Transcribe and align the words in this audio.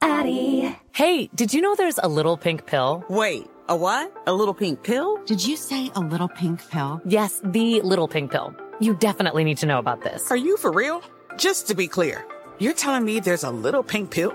Addie. 0.00 0.76
Hey, 0.92 1.28
did 1.34 1.52
you 1.52 1.60
know 1.60 1.74
there's 1.74 1.98
a 1.98 2.08
little 2.08 2.36
pink 2.36 2.66
pill? 2.66 3.04
Wait, 3.08 3.46
a 3.68 3.76
what? 3.76 4.12
A 4.26 4.32
little 4.32 4.54
pink 4.54 4.82
pill? 4.82 5.18
Did 5.24 5.44
you 5.44 5.56
say 5.56 5.90
a 5.94 6.00
little 6.00 6.28
pink 6.28 6.68
pill? 6.70 7.00
Yes, 7.04 7.40
the 7.42 7.80
little 7.80 8.06
pink 8.06 8.30
pill. 8.30 8.54
You 8.80 8.94
definitely 8.94 9.44
need 9.44 9.58
to 9.58 9.66
know 9.66 9.78
about 9.78 10.02
this. 10.02 10.30
Are 10.30 10.36
you 10.36 10.56
for 10.56 10.70
real? 10.70 11.02
Just 11.36 11.66
to 11.68 11.74
be 11.74 11.88
clear, 11.88 12.24
you're 12.58 12.74
telling 12.74 13.04
me 13.04 13.18
there's 13.18 13.44
a 13.44 13.50
little 13.50 13.82
pink 13.82 14.10
pill 14.10 14.34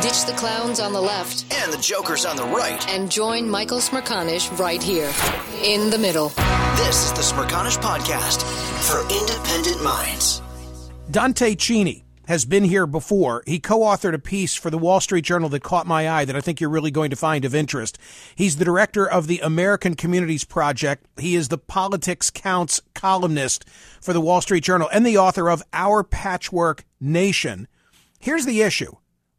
Ditch 0.00 0.26
the 0.26 0.34
clowns 0.36 0.78
on 0.78 0.92
the 0.92 1.00
left 1.00 1.44
And 1.52 1.72
the 1.72 1.78
Joker's 1.78 2.24
on 2.24 2.36
the 2.36 2.44
right. 2.44 2.88
and 2.88 3.10
join 3.10 3.50
Michael 3.50 3.78
Smerconish 3.78 4.56
right 4.56 4.80
here 4.80 5.10
in 5.64 5.90
the 5.90 5.98
middle. 5.98 6.28
This 6.76 7.04
is 7.06 7.12
the 7.14 7.22
Smerconish 7.22 7.78
Podcast 7.78 8.42
for 8.88 9.00
independent 9.12 9.82
minds. 9.82 10.40
Dante 11.10 11.56
Chinni 11.56 12.04
has 12.28 12.44
been 12.44 12.62
here 12.62 12.86
before. 12.86 13.42
He 13.44 13.58
co 13.58 13.80
authored 13.80 14.14
a 14.14 14.20
piece 14.20 14.54
for 14.54 14.70
the 14.70 14.78
Wall 14.78 15.00
Street 15.00 15.24
Journal 15.24 15.48
that 15.48 15.64
caught 15.64 15.86
my 15.86 16.08
eye 16.08 16.24
that 16.26 16.36
I 16.36 16.40
think 16.42 16.60
you're 16.60 16.70
really 16.70 16.92
going 16.92 17.10
to 17.10 17.16
find 17.16 17.44
of 17.44 17.52
interest. 17.52 17.98
He's 18.36 18.58
the 18.58 18.64
director 18.64 19.04
of 19.08 19.26
the 19.26 19.40
American 19.40 19.94
Communities 19.94 20.44
Project. 20.44 21.06
He 21.18 21.34
is 21.34 21.48
the 21.48 21.58
Politics 21.58 22.30
Counts 22.30 22.80
columnist 22.94 23.68
for 24.00 24.12
the 24.12 24.20
Wall 24.20 24.40
Street 24.42 24.62
Journal 24.62 24.88
and 24.92 25.04
the 25.04 25.18
author 25.18 25.48
of 25.48 25.62
Our 25.72 26.04
Patchwork 26.04 26.84
Nation. 27.00 27.66
Here's 28.20 28.46
the 28.46 28.62
issue 28.62 28.92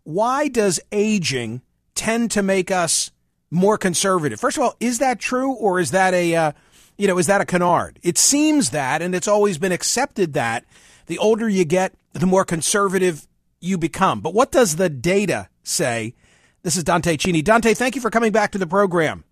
why 0.10 0.48
does 0.48 0.80
aging 0.92 1.62
tend 1.94 2.32
to 2.32 2.42
make 2.42 2.72
us 2.72 3.12
more 3.52 3.78
conservative? 3.78 4.40
First 4.40 4.58
of 4.58 4.64
all, 4.64 4.76
is 4.80 4.98
that 4.98 5.20
true 5.20 5.52
or 5.54 5.80
is 5.80 5.92
that 5.92 6.16
a, 6.16 6.36
uh, 6.36 6.52
you 6.98 7.08
know, 7.08 7.20
is 7.20 7.28
that 7.28 7.42
a 7.42 7.46
canard? 7.46 8.00
It 8.02 8.18
seems 8.18 8.72
that, 8.72 9.04
and 9.04 9.14
it's 9.14 9.28
always 9.28 9.60
been 9.60 9.72
accepted 9.72 10.34
that 10.34 10.66
the 11.06 11.20
older 11.20 11.48
you 11.48 11.64
get, 11.64 11.94
the 12.14 12.26
more 12.26 12.44
conservative 12.44 13.28
you 13.62 13.78
become. 13.78 14.20
But 14.20 14.34
what 14.34 14.52
does 14.52 14.78
the 14.78 14.90
data 14.90 15.48
say? 15.62 16.16
This 16.64 16.76
is 16.76 16.84
Dante 16.84 17.16
Chinni. 17.16 17.44
Dante, 17.44 17.76
thank 17.76 17.94
you 17.94 18.02
for 18.02 18.10
coming 18.10 18.32
back 18.32 18.52
to 18.54 18.58
the 18.58 18.66
program. 18.66 19.24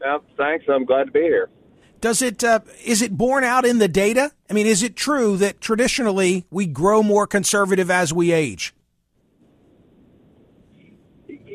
Yeah, 0.00 0.18
thanks. 0.36 0.64
I'm 0.68 0.84
glad 0.84 1.04
to 1.04 1.12
be 1.12 1.20
here. 1.20 1.50
Does 2.00 2.20
it 2.20 2.42
uh, 2.42 2.60
is 2.84 3.00
it 3.00 3.16
borne 3.16 3.44
out 3.44 3.64
in 3.64 3.78
the 3.78 3.88
data? 3.88 4.32
I 4.50 4.52
mean, 4.52 4.66
is 4.66 4.82
it 4.82 4.96
true 4.96 5.36
that 5.36 5.60
traditionally 5.60 6.44
we 6.50 6.66
grow 6.66 7.02
more 7.02 7.28
conservative 7.28 7.90
as 7.92 8.12
we 8.12 8.32
age? 8.32 8.73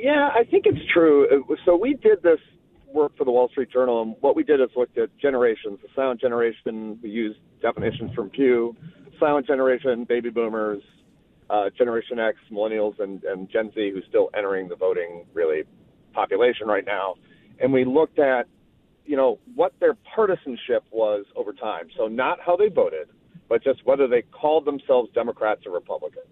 Yeah, 0.02 0.30
I 0.34 0.44
think 0.50 0.66
it's 0.66 0.80
true. 0.94 1.46
So 1.66 1.76
we 1.76 1.94
did 1.94 2.24
this 2.24 2.40
work 2.94 3.18
for 3.18 3.26
the 3.26 3.32
Wall 3.32 3.50
Street 3.50 3.70
Journal, 3.70 4.02
and 4.02 4.16
what 4.22 4.36
we 4.36 4.44
did 4.44 4.62
is 4.62 4.70
looked 4.76 4.98
at 4.98 5.10
generations. 5.18 5.80
The 5.82 5.90
silent 5.94 6.22
generation, 6.22 6.98
we 7.04 7.10
used 7.10 7.40
definitions 7.62 8.14
from 8.16 8.30
Pew. 8.30 8.76
Silent 9.20 9.46
generation, 9.46 10.06
baby 10.06 10.30
boomers, 10.30 10.82
uh, 11.50 11.70
Generation 11.78 12.18
X, 12.18 12.38
millennials, 12.50 12.98
and, 13.00 13.22
and 13.26 13.50
Gen 13.52 13.72
Z, 13.76 13.92
who's 13.94 14.06
still 14.08 14.30
entering 14.38 14.70
the 14.70 14.76
voting 14.78 15.26
really 15.34 15.64
population 16.14 16.68
right 16.68 16.86
now. 16.86 17.16
And 17.60 17.74
we 17.74 17.84
looked 17.84 18.20
at, 18.20 18.48
you 19.06 19.18
know, 19.18 19.40
what 19.54 19.74
their 19.82 19.96
partisanship 20.16 20.86
was 20.92 21.26
over 21.36 21.52
time. 21.52 21.88
So 21.98 22.08
not 22.08 22.40
how 22.40 22.56
they 22.56 22.70
voted, 22.70 23.10
but 23.50 23.62
just 23.64 23.86
whether 23.86 24.08
they 24.08 24.22
called 24.22 24.64
themselves 24.66 25.10
Democrats 25.14 25.66
or 25.66 25.74
Republicans. 25.74 26.26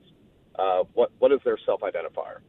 Uh, 0.58 0.84
what 0.94 1.12
what 1.20 1.32
is 1.32 1.40
their 1.44 1.58
self-identifier? 1.66 2.40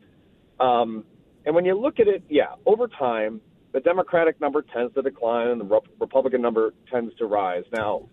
Um, 0.60 1.04
and 1.44 1.54
when 1.54 1.64
you 1.64 1.78
look 1.78 2.00
at 2.00 2.08
it, 2.08 2.22
yeah, 2.28 2.54
over 2.66 2.88
time, 2.88 3.40
the 3.72 3.80
Democratic 3.80 4.40
number 4.40 4.62
tends 4.62 4.94
to 4.94 5.02
decline 5.02 5.48
and 5.48 5.60
the 5.60 5.64
Rep- 5.64 5.86
Republican 6.00 6.42
number 6.42 6.72
tends 6.90 7.14
to 7.16 7.26
rise. 7.26 7.64
Now, 7.72 8.08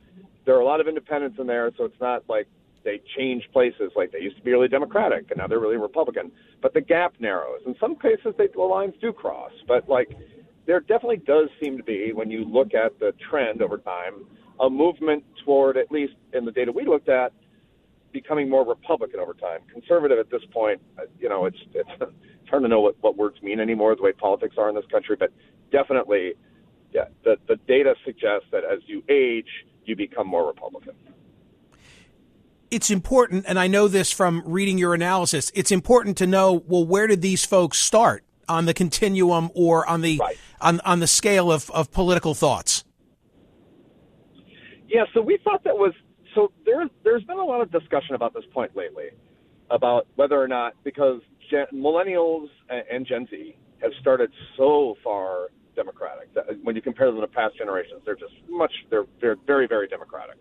there 0.45 0.55
are 0.55 0.59
a 0.59 0.65
lot 0.65 0.79
of 0.79 0.87
independents 0.87 1.37
in 1.39 1.47
there, 1.47 1.71
so 1.77 1.85
it's 1.85 1.99
not 1.99 2.23
like 2.29 2.47
they 2.83 3.01
change 3.17 3.43
places. 3.51 3.91
Like 3.95 4.11
they 4.11 4.19
used 4.19 4.37
to 4.37 4.43
be 4.43 4.51
really 4.51 4.67
Democratic 4.67 5.31
and 5.31 5.37
now 5.39 5.47
they're 5.47 5.59
really 5.59 5.77
Republican. 5.77 6.31
But 6.61 6.73
the 6.73 6.81
gap 6.81 7.15
narrows. 7.19 7.61
In 7.65 7.75
some 7.79 7.95
cases, 7.95 8.33
they, 8.37 8.47
the 8.47 8.61
lines 8.61 8.93
do 9.01 9.11
cross. 9.11 9.51
But 9.67 9.89
like, 9.89 10.15
there 10.67 10.79
definitely 10.79 11.17
does 11.17 11.49
seem 11.61 11.77
to 11.77 11.83
be, 11.83 12.11
when 12.13 12.29
you 12.29 12.45
look 12.45 12.73
at 12.73 12.99
the 12.99 13.13
trend 13.29 13.61
over 13.61 13.77
time, 13.77 14.25
a 14.59 14.69
movement 14.69 15.23
toward, 15.43 15.77
at 15.77 15.91
least 15.91 16.13
in 16.33 16.45
the 16.45 16.51
data 16.51 16.71
we 16.71 16.85
looked 16.85 17.09
at, 17.09 17.33
becoming 18.15 18.49
more 18.49 18.65
Republican 18.65 19.19
over 19.19 19.33
time. 19.33 19.59
Conservative 19.69 20.17
at 20.17 20.31
this 20.31 20.41
point, 20.53 20.81
uh, 20.97 21.01
you 21.19 21.27
know, 21.27 21.45
it's 21.45 21.57
it's, 21.73 21.89
it's 22.01 22.49
hard 22.49 22.63
to 22.63 22.69
know 22.69 22.79
what, 22.79 22.95
what 23.01 23.17
words 23.17 23.41
mean 23.43 23.59
anymore, 23.59 23.93
the 23.95 24.01
way 24.01 24.13
politics 24.13 24.55
are 24.57 24.69
in 24.69 24.75
this 24.75 24.85
country. 24.89 25.17
But 25.19 25.31
definitely, 25.71 26.33
yeah, 26.93 27.05
the 27.25 27.37
the 27.47 27.57
data 27.67 27.93
suggests 28.05 28.47
that 28.51 28.63
as 28.63 28.79
you 28.87 29.03
age, 29.09 29.49
you 29.83 29.95
become 29.95 30.27
more 30.27 30.47
Republican. 30.47 30.93
It's 32.71 32.89
important, 32.89 33.45
and 33.47 33.59
I 33.59 33.67
know 33.67 33.87
this 33.87 34.11
from 34.11 34.41
reading 34.45 34.77
your 34.77 34.93
analysis. 34.93 35.51
It's 35.53 35.71
important 35.71 36.17
to 36.17 36.25
know 36.25 36.63
well, 36.65 36.85
where 36.85 37.07
did 37.07 37.21
these 37.21 37.43
folks 37.43 37.77
start 37.77 38.23
on 38.47 38.65
the 38.65 38.73
continuum 38.73 39.51
or 39.53 39.87
on 39.87 40.01
the 40.01 40.21
on 40.61 40.79
on 40.81 41.01
the 41.01 41.07
scale 41.07 41.51
of, 41.51 41.69
of 41.71 41.91
political 41.91 42.33
thoughts? 42.33 42.85
Yeah, 44.87 45.03
so 45.13 45.21
we 45.21 45.37
thought 45.43 45.65
that 45.65 45.77
was 45.77 45.93
so. 46.35 46.51
There, 46.65 46.87
there's 47.03 47.23
been 47.23 47.39
a 47.39 47.43
lot 47.43 47.61
of 47.61 47.71
discussion 47.71 48.15
about 48.15 48.33
this 48.33 48.43
point 48.53 48.75
lately, 48.75 49.07
about 49.71 50.07
whether 50.15 50.41
or 50.41 50.47
not 50.47 50.73
because 50.83 51.21
gen, 51.49 51.65
millennials 51.73 52.47
and, 52.69 52.83
and 52.91 53.07
Gen 53.07 53.27
Z 53.29 53.55
have 53.81 53.91
started 54.01 54.31
so 54.57 54.95
far 55.03 55.47
Democratic 55.75 56.29
when 56.63 56.75
you 56.75 56.81
compare 56.81 57.11
them 57.11 57.21
to 57.21 57.27
past 57.27 57.57
generations, 57.57 58.01
they're 58.05 58.15
just 58.15 58.33
much 58.49 58.71
they're 58.89 59.05
they're 59.21 59.35
very 59.45 59.67
very 59.67 59.87
Democratic, 59.87 60.37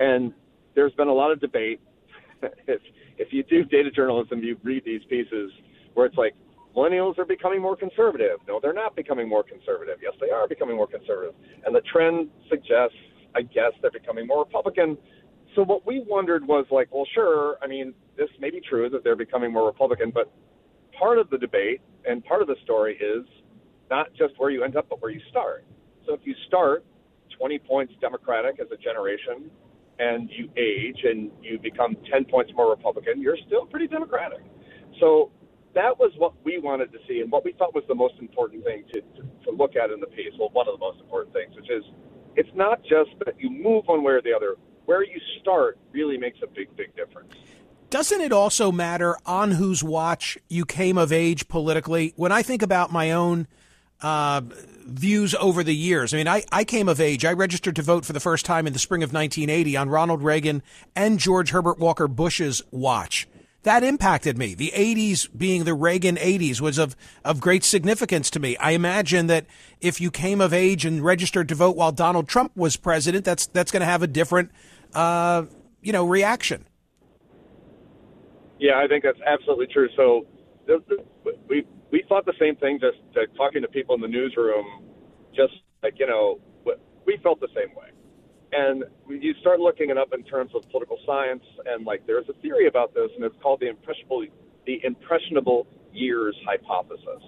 and 0.00 0.32
there's 0.74 0.92
been 0.92 1.08
a 1.08 1.12
lot 1.12 1.30
of 1.30 1.40
debate. 1.40 1.80
if 2.66 2.80
if 3.18 3.32
you 3.32 3.42
do 3.44 3.64
data 3.64 3.90
journalism, 3.90 4.42
you 4.42 4.56
read 4.62 4.84
these 4.84 5.02
pieces 5.08 5.50
where 5.94 6.06
it's 6.06 6.16
like 6.16 6.34
millennials 6.76 7.18
are 7.18 7.24
becoming 7.24 7.60
more 7.60 7.76
conservative. 7.76 8.38
No, 8.46 8.60
they're 8.60 8.74
not 8.74 8.94
becoming 8.94 9.28
more 9.28 9.42
conservative. 9.42 9.98
Yes, 10.02 10.12
they 10.20 10.30
are 10.30 10.46
becoming 10.46 10.76
more 10.76 10.86
conservative, 10.86 11.34
and 11.64 11.74
the 11.74 11.82
trend 11.92 12.28
suggests, 12.48 12.96
I 13.34 13.42
guess, 13.42 13.72
they're 13.80 13.90
becoming 13.90 14.26
more 14.26 14.44
Republican. 14.44 14.98
So 15.56 15.62
what 15.62 15.86
we 15.86 16.04
wondered 16.06 16.46
was 16.46 16.66
like, 16.70 16.94
well, 16.94 17.06
sure. 17.14 17.56
I 17.62 17.66
mean, 17.66 17.94
this 18.16 18.28
may 18.38 18.50
be 18.50 18.60
true 18.60 18.90
that 18.90 19.02
they're 19.02 19.16
becoming 19.16 19.52
more 19.52 19.66
Republican, 19.66 20.10
but 20.10 20.30
part 20.96 21.18
of 21.18 21.30
the 21.30 21.38
debate 21.38 21.80
and 22.04 22.22
part 22.24 22.42
of 22.42 22.48
the 22.48 22.56
story 22.62 22.96
is 22.98 23.26
not 23.90 24.12
just 24.12 24.34
where 24.36 24.50
you 24.50 24.62
end 24.64 24.76
up, 24.76 24.86
but 24.90 25.00
where 25.00 25.10
you 25.10 25.20
start. 25.30 25.64
So 26.06 26.12
if 26.12 26.20
you 26.24 26.34
start 26.46 26.84
20 27.38 27.58
points 27.60 27.94
Democratic 28.02 28.60
as 28.60 28.66
a 28.70 28.76
generation 28.76 29.50
and 29.98 30.30
you 30.30 30.50
age 30.58 30.98
and 31.04 31.30
you 31.40 31.58
become 31.58 31.96
10 32.12 32.26
points 32.26 32.52
more 32.54 32.68
Republican, 32.68 33.22
you're 33.22 33.38
still 33.46 33.64
pretty 33.64 33.88
Democratic. 33.88 34.42
So 35.00 35.30
that 35.74 35.98
was 35.98 36.12
what 36.18 36.34
we 36.44 36.58
wanted 36.58 36.92
to 36.92 36.98
see 37.08 37.20
and 37.20 37.32
what 37.32 37.46
we 37.46 37.52
thought 37.52 37.74
was 37.74 37.84
the 37.88 37.94
most 37.94 38.14
important 38.20 38.62
thing 38.62 38.84
to, 38.92 39.00
to, 39.00 39.22
to 39.44 39.50
look 39.56 39.74
at 39.74 39.90
in 39.90 40.00
the 40.00 40.06
piece. 40.06 40.32
Well, 40.38 40.50
one 40.52 40.68
of 40.68 40.78
the 40.78 40.84
most 40.84 41.00
important 41.00 41.32
things, 41.32 41.56
which 41.56 41.70
is 41.70 41.82
it's 42.36 42.54
not 42.54 42.82
just 42.82 43.10
that 43.24 43.40
you 43.40 43.48
move 43.48 43.84
one 43.86 44.02
way 44.02 44.12
or 44.12 44.20
the 44.20 44.34
other 44.34 44.56
where 44.86 45.04
you 45.04 45.20
start 45.40 45.78
really 45.92 46.16
makes 46.16 46.38
a 46.42 46.46
big, 46.46 46.74
big 46.76 46.94
difference. 46.96 47.34
Doesn't 47.90 48.20
it 48.20 48.32
also 48.32 48.72
matter 48.72 49.16
on 49.24 49.52
whose 49.52 49.84
watch 49.84 50.38
you 50.48 50.64
came 50.64 50.98
of 50.98 51.12
age 51.12 51.46
politically? 51.48 52.12
When 52.16 52.32
I 52.32 52.42
think 52.42 52.62
about 52.62 52.92
my 52.92 53.12
own 53.12 53.46
uh, 54.00 54.40
views 54.86 55.34
over 55.36 55.62
the 55.62 55.74
years, 55.74 56.12
I 56.12 56.16
mean, 56.16 56.28
I, 56.28 56.42
I 56.50 56.64
came 56.64 56.88
of 56.88 57.00
age. 57.00 57.24
I 57.24 57.32
registered 57.32 57.76
to 57.76 57.82
vote 57.82 58.04
for 58.04 58.12
the 58.12 58.20
first 58.20 58.44
time 58.44 58.66
in 58.66 58.72
the 58.72 58.78
spring 58.78 59.02
of 59.02 59.12
1980 59.12 59.76
on 59.76 59.88
Ronald 59.88 60.22
Reagan 60.22 60.62
and 60.96 61.20
George 61.20 61.50
Herbert 61.50 61.78
Walker 61.78 62.08
Bush's 62.08 62.60
watch. 62.72 63.28
That 63.66 63.82
impacted 63.82 64.38
me. 64.38 64.54
The 64.54 64.72
80s 64.76 65.28
being 65.36 65.64
the 65.64 65.74
Reagan 65.74 66.14
80s 66.14 66.60
was 66.60 66.78
of, 66.78 66.94
of 67.24 67.40
great 67.40 67.64
significance 67.64 68.30
to 68.30 68.38
me. 68.38 68.56
I 68.58 68.70
imagine 68.72 69.26
that 69.26 69.46
if 69.80 70.00
you 70.00 70.12
came 70.12 70.40
of 70.40 70.52
age 70.52 70.84
and 70.84 71.04
registered 71.04 71.48
to 71.48 71.56
vote 71.56 71.74
while 71.74 71.90
Donald 71.90 72.28
Trump 72.28 72.56
was 72.56 72.76
president, 72.76 73.24
that's, 73.24 73.46
that's 73.46 73.72
going 73.72 73.80
to 73.80 73.86
have 73.86 74.04
a 74.04 74.06
different, 74.06 74.52
uh, 74.96 75.44
you 75.82 75.92
know, 75.92 76.06
reaction. 76.06 76.66
Yeah, 78.58 78.80
I 78.82 78.88
think 78.88 79.04
that's 79.04 79.20
absolutely 79.26 79.66
true. 79.66 79.88
So 79.96 80.26
we 81.48 81.66
we 81.92 82.02
thought 82.08 82.24
the 82.24 82.32
same 82.40 82.56
thing. 82.56 82.80
Just 82.80 82.98
talking 83.36 83.62
to 83.62 83.68
people 83.68 83.94
in 83.94 84.00
the 84.00 84.08
newsroom, 84.08 84.64
just 85.34 85.52
like 85.82 85.98
you 85.98 86.06
know, 86.06 86.40
we 87.06 87.18
felt 87.22 87.40
the 87.40 87.48
same 87.54 87.74
way. 87.76 87.90
And 88.52 88.84
you 89.08 89.34
start 89.40 89.60
looking 89.60 89.90
it 89.90 89.98
up 89.98 90.14
in 90.14 90.22
terms 90.24 90.52
of 90.54 90.62
political 90.70 90.98
science, 91.04 91.44
and 91.66 91.84
like 91.84 92.06
there's 92.06 92.28
a 92.30 92.40
theory 92.40 92.66
about 92.66 92.94
this, 92.94 93.10
and 93.14 93.24
it's 93.24 93.36
called 93.42 93.60
the 93.60 93.68
impressionable 93.68 94.24
the 94.64 94.80
impressionable 94.82 95.66
years 95.92 96.34
hypothesis. 96.48 97.22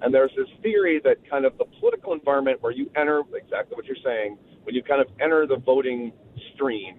And 0.00 0.14
there's 0.14 0.30
this 0.36 0.46
theory 0.62 1.00
that 1.02 1.16
kind 1.28 1.44
of 1.44 1.58
the 1.58 1.64
political 1.80 2.12
environment 2.12 2.62
where 2.62 2.70
you 2.70 2.88
enter 2.94 3.22
exactly 3.34 3.74
what 3.74 3.86
you're 3.86 4.04
saying, 4.04 4.38
when 4.62 4.76
you 4.76 4.82
kind 4.84 5.00
of 5.00 5.08
enter 5.20 5.44
the 5.46 5.56
voting 5.56 6.12
stream, 6.54 6.98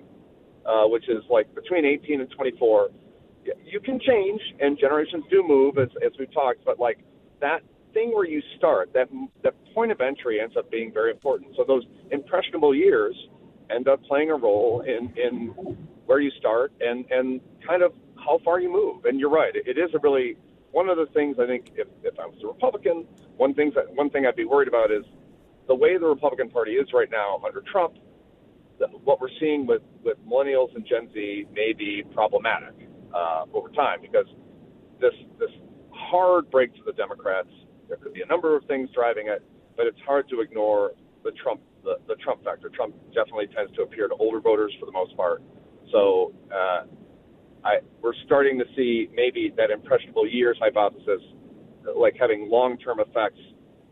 uh, 0.69 0.87
which 0.87 1.09
is 1.09 1.23
like 1.29 1.53
between 1.55 1.85
18 1.85 2.21
and 2.21 2.29
24, 2.29 2.89
you 3.65 3.79
can 3.79 3.99
change, 3.99 4.41
and 4.59 4.77
generations 4.77 5.23
do 5.29 5.43
move, 5.45 5.77
as, 5.77 5.89
as 6.05 6.11
we've 6.19 6.31
talked, 6.33 6.63
but 6.65 6.79
like 6.79 6.99
that 7.41 7.61
thing 7.93 8.11
where 8.13 8.25
you 8.25 8.41
start, 8.57 8.93
that 8.93 9.09
that 9.43 9.55
point 9.73 9.91
of 9.91 10.01
entry 10.01 10.39
ends 10.39 10.55
up 10.57 10.69
being 10.69 10.93
very 10.93 11.11
important. 11.11 11.55
So 11.55 11.63
those 11.67 11.83
impressionable 12.11 12.75
years 12.75 13.15
end 13.69 13.87
up 13.87 14.03
playing 14.03 14.29
a 14.29 14.35
role 14.35 14.81
in 14.81 15.11
in 15.17 15.47
where 16.05 16.19
you 16.19 16.31
start 16.37 16.71
and 16.81 17.05
and 17.09 17.41
kind 17.65 17.81
of 17.81 17.93
how 18.23 18.39
far 18.45 18.59
you 18.59 18.71
move. 18.71 19.05
And 19.05 19.19
you're 19.19 19.29
right, 19.29 19.53
it 19.55 19.77
is 19.77 19.89
a 19.95 19.99
really 19.99 20.37
one 20.71 20.89
of 20.89 20.97
the 20.97 21.07
things 21.07 21.37
I 21.39 21.47
think 21.47 21.71
if 21.75 21.87
if 22.03 22.19
I 22.19 22.25
was 22.27 22.37
a 22.43 22.47
Republican, 22.47 23.05
one 23.37 23.53
thing 23.53 23.71
that 23.75 23.91
one 23.95 24.09
thing 24.09 24.25
I'd 24.25 24.35
be 24.35 24.45
worried 24.45 24.67
about 24.67 24.91
is 24.91 25.05
the 25.67 25.75
way 25.75 25.97
the 25.97 26.05
Republican 26.05 26.49
Party 26.49 26.73
is 26.73 26.93
right 26.93 27.09
now 27.09 27.41
under 27.45 27.61
Trump. 27.61 27.95
What 29.03 29.19
we're 29.19 29.33
seeing 29.39 29.65
with 29.67 29.81
with 30.03 30.17
millennials 30.25 30.73
and 30.75 30.85
Gen 30.85 31.09
Z 31.13 31.45
may 31.53 31.73
be 31.77 32.03
problematic 32.13 32.75
uh, 33.13 33.43
over 33.53 33.69
time 33.69 33.99
because 34.01 34.25
this 35.01 35.13
this 35.39 35.49
hard 35.91 36.49
break 36.49 36.73
to 36.75 36.81
the 36.85 36.93
Democrats. 36.93 37.49
There 37.87 37.97
could 37.97 38.13
be 38.13 38.21
a 38.21 38.25
number 38.27 38.55
of 38.55 38.63
things 38.65 38.89
driving 38.93 39.27
it, 39.27 39.43
but 39.75 39.87
it's 39.87 39.99
hard 40.05 40.29
to 40.29 40.41
ignore 40.41 40.91
the 41.23 41.31
Trump 41.43 41.61
the, 41.83 41.95
the 42.07 42.15
Trump 42.15 42.43
factor. 42.43 42.69
Trump 42.69 42.95
definitely 43.13 43.47
tends 43.47 43.73
to 43.75 43.83
appeal 43.83 44.07
to 44.07 44.15
older 44.15 44.39
voters 44.39 44.73
for 44.79 44.85
the 44.85 44.91
most 44.91 45.15
part. 45.17 45.41
So 45.91 46.33
uh, 46.51 46.85
I 47.63 47.79
we're 48.01 48.13
starting 48.25 48.59
to 48.59 48.65
see 48.75 49.09
maybe 49.13 49.51
that 49.57 49.71
impressionable 49.71 50.27
years 50.27 50.57
hypothesis 50.61 51.21
like 51.97 52.15
having 52.19 52.49
long 52.49 52.77
term 52.77 52.99
effects 52.99 53.39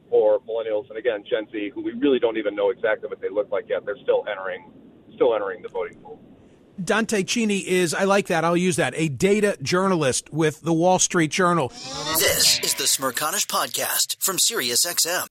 for 0.10 0.40
millennials 0.42 0.90
and 0.90 0.98
again 0.98 1.24
Gen 1.30 1.48
Z 1.52 1.72
who 1.74 1.82
we 1.82 1.94
really 1.94 2.20
don't 2.20 2.38
even 2.38 2.56
know 2.56 2.70
exactly 2.70 3.10
what 3.10 3.22
they 3.22 3.30
look 3.30 3.52
like 3.52 3.66
yet. 3.70 3.86
They're 3.86 3.98
still 4.04 4.26
entering 4.30 4.72
still 5.14 5.34
entering 5.34 5.62
the 5.62 5.70
voting 5.70 6.00
pool. 6.00 6.22
Dante 6.84 7.24
Chinni 7.24 7.64
is, 7.64 7.96
I 7.96 8.04
like 8.04 8.28
that, 8.28 8.46
I'll 8.46 8.56
use 8.56 8.76
that, 8.76 8.94
a 8.96 9.10
data 9.10 9.58
journalist 9.64 10.32
with 10.32 10.62
the 10.62 10.74
Wall 10.74 11.00
Street 11.00 11.32
Journal. 11.32 11.70
This 11.70 12.60
is 12.60 12.76
the 12.76 12.84
Smerconish 12.84 13.48
Podcast 13.48 14.16
from 14.20 14.38
SiriusXM. 14.38 15.26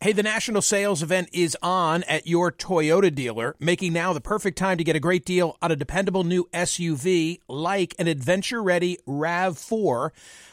Hey, 0.00 0.12
the 0.12 0.22
national 0.22 0.62
sales 0.62 1.02
event 1.02 1.28
is 1.32 1.56
on 1.62 2.02
at 2.04 2.26
your 2.26 2.50
Toyota 2.50 3.12
dealer, 3.12 3.54
making 3.60 3.92
now 3.92 4.12
the 4.12 4.20
perfect 4.20 4.58
time 4.58 4.78
to 4.78 4.84
get 4.84 4.96
a 4.96 5.00
great 5.00 5.24
deal 5.24 5.56
on 5.62 5.70
a 5.70 5.76
dependable 5.76 6.24
new 6.24 6.48
SUV 6.52 7.38
like 7.48 7.94
an 8.00 8.08
adventure 8.08 8.62
ready 8.62 8.98
RAV4. 9.06 10.10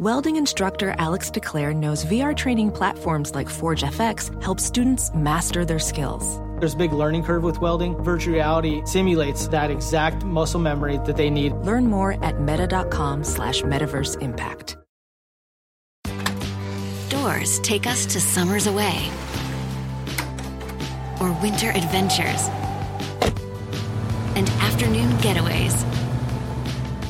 Welding 0.00 0.36
instructor 0.36 0.94
Alex 0.98 1.28
DeClaire 1.28 1.74
knows 1.74 2.04
VR 2.04 2.36
training 2.36 2.70
platforms 2.70 3.34
like 3.34 3.48
Forge 3.48 3.82
FX 3.82 4.30
help 4.40 4.60
students 4.60 5.12
master 5.12 5.64
their 5.64 5.80
skills. 5.80 6.38
There's 6.60 6.74
a 6.74 6.76
big 6.76 6.92
learning 6.92 7.24
curve 7.24 7.42
with 7.42 7.60
welding. 7.60 7.96
Virtual 8.04 8.34
reality 8.34 8.80
simulates 8.84 9.48
that 9.48 9.72
exact 9.72 10.24
muscle 10.24 10.60
memory 10.60 10.98
that 10.98 11.16
they 11.16 11.30
need. 11.30 11.52
Learn 11.64 11.88
more 11.88 12.12
at 12.24 12.40
meta.com 12.40 13.24
slash 13.24 13.62
metaverse 13.62 14.22
impact. 14.22 14.76
Doors 17.10 17.58
take 17.64 17.88
us 17.88 18.06
to 18.06 18.20
summers 18.20 18.68
away 18.68 19.10
or 21.20 21.32
winter 21.42 21.70
adventures 21.70 22.46
and 24.36 24.48
afternoon 24.60 25.10
getaways 25.18 25.97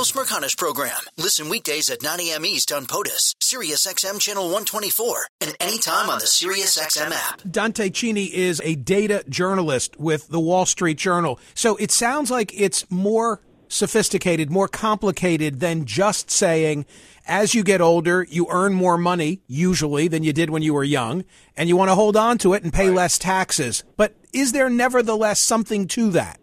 Michael 0.00 0.22
Smerconish 0.24 0.56
Program. 0.56 0.98
Listen 1.18 1.50
weekdays 1.50 1.90
at 1.90 2.02
9 2.02 2.20
a.m. 2.20 2.46
East 2.46 2.72
on 2.72 2.86
POTUS, 2.86 3.34
SiriusXM 3.42 4.18
Channel 4.18 4.44
124, 4.44 5.26
and 5.42 5.54
anytime 5.60 6.08
on 6.08 6.18
the 6.18 6.24
SiriusXM 6.24 7.10
app. 7.10 7.42
Dante 7.50 7.90
Chinni 7.90 8.30
is 8.30 8.62
a 8.64 8.76
data 8.76 9.22
journalist 9.28 10.00
with 10.00 10.28
the 10.28 10.40
Wall 10.40 10.64
Street 10.64 10.96
Journal. 10.96 11.38
So 11.52 11.76
it 11.76 11.90
sounds 11.90 12.30
like 12.30 12.58
it's 12.58 12.90
more 12.90 13.42
sophisticated, 13.68 14.50
more 14.50 14.68
complicated 14.68 15.60
than 15.60 15.84
just 15.84 16.30
saying, 16.30 16.86
as 17.26 17.54
you 17.54 17.62
get 17.62 17.82
older, 17.82 18.26
you 18.30 18.46
earn 18.48 18.72
more 18.72 18.96
money, 18.96 19.42
usually, 19.48 20.08
than 20.08 20.22
you 20.22 20.32
did 20.32 20.48
when 20.48 20.62
you 20.62 20.72
were 20.72 20.82
young, 20.82 21.26
and 21.58 21.68
you 21.68 21.76
want 21.76 21.90
to 21.90 21.94
hold 21.94 22.16
on 22.16 22.38
to 22.38 22.54
it 22.54 22.62
and 22.62 22.72
pay 22.72 22.88
right. 22.88 22.96
less 22.96 23.18
taxes. 23.18 23.84
But 23.98 24.14
is 24.32 24.52
there 24.52 24.70
nevertheless 24.70 25.40
something 25.40 25.86
to 25.88 26.08
that? 26.12 26.39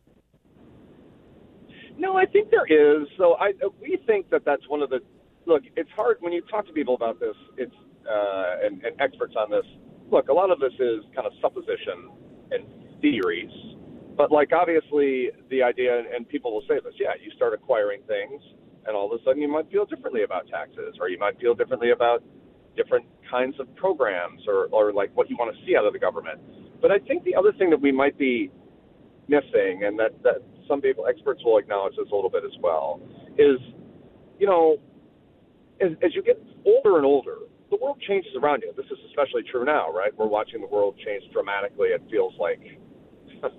No, 2.08 2.16
I 2.16 2.26
think 2.26 2.50
there 2.52 2.66
is. 2.66 3.06
So 3.18 3.36
I 3.36 3.52
we 3.82 4.00
think 4.08 4.30
that 4.30 4.46
that's 4.46 4.66
one 4.70 4.82
of 4.82 4.90
the 4.90 5.02
look. 5.46 5.64
It's 5.76 5.90
hard 5.92 6.16
when 6.22 6.32
you 6.32 6.42
talk 6.44 6.66
to 6.68 6.72
people 6.72 6.96
about 6.96 7.20
this. 7.20 7.36
It's 7.58 7.76
uh, 8.10 8.66
and, 8.66 8.82
and 8.86 9.02
experts 9.02 9.36
on 9.38 9.52
this. 9.52 9.66
Look, 10.10 10.30
a 10.30 10.34
lot 10.34 10.50
of 10.50 10.58
this 10.62 10.72
is 10.80 11.04
kind 11.14 11.28
of 11.28 11.34
supposition 11.42 12.10
and 12.52 12.64
theories. 13.02 13.52
But 14.16 14.32
like 14.32 14.54
obviously 14.54 15.32
the 15.50 15.62
idea, 15.62 16.02
and 16.16 16.28
people 16.30 16.54
will 16.54 16.64
say 16.70 16.80
this. 16.82 16.94
Yeah, 16.98 17.10
you 17.22 17.30
start 17.36 17.54
acquiring 17.54 18.04
things, 18.08 18.42
and 18.86 18.96
all 18.96 19.14
of 19.14 19.20
a 19.20 19.24
sudden 19.26 19.42
you 19.42 19.52
might 19.52 19.70
feel 19.70 19.86
differently 19.86 20.24
about 20.24 20.48
taxes, 20.48 20.96
or 21.02 21.10
you 21.10 21.20
might 21.20 21.38
feel 21.42 21.56
differently 21.56 21.92
about 21.92 22.24
different 22.78 23.06
kinds 23.30 23.60
of 23.60 23.68
programs, 23.76 24.44
or 24.48 24.68
or 24.72 24.94
like 24.94 25.12
what 25.14 25.30
you 25.30 25.36
want 25.36 25.54
to 25.54 25.66
see 25.66 25.76
out 25.76 25.86
of 25.86 25.92
the 25.92 26.00
government. 26.00 26.40
But 26.82 26.90
I 26.90 27.00
think 27.00 27.26
the 27.26 27.36
other 27.36 27.52
thing 27.52 27.70
that 27.72 27.82
we 27.82 27.92
might 27.92 28.18
be 28.18 28.50
missing, 29.28 29.84
and 29.84 30.00
that 30.00 30.14
that 30.24 30.40
some 30.68 30.82
people, 30.82 31.08
experts 31.08 31.42
will 31.44 31.58
acknowledge 31.58 31.96
this 31.98 32.08
a 32.12 32.16
little 32.16 32.30
bit 32.30 32.44
as 32.44 32.56
well, 32.62 33.02
is, 33.38 33.60
you 34.40 34.48
know, 34.48 34.78
as, 35.82 35.92
as 36.04 36.16
you 36.16 36.24
get 36.24 36.42
older 36.66 36.98
and 36.98 37.06
older, 37.06 37.38
the 37.70 37.78
world 37.82 38.02
changes 38.08 38.32
around 38.42 38.64
you. 38.66 38.74
This 38.76 38.86
is 38.86 38.98
especially 39.10 39.44
true 39.52 39.66
now, 39.66 39.92
right? 39.92 40.12
We're 40.18 40.28
watching 40.28 40.62
the 40.62 40.68
world 40.68 40.96
change 41.06 41.24
dramatically. 41.34 41.90
It 41.90 42.02
feels 42.10 42.34
like 42.40 42.62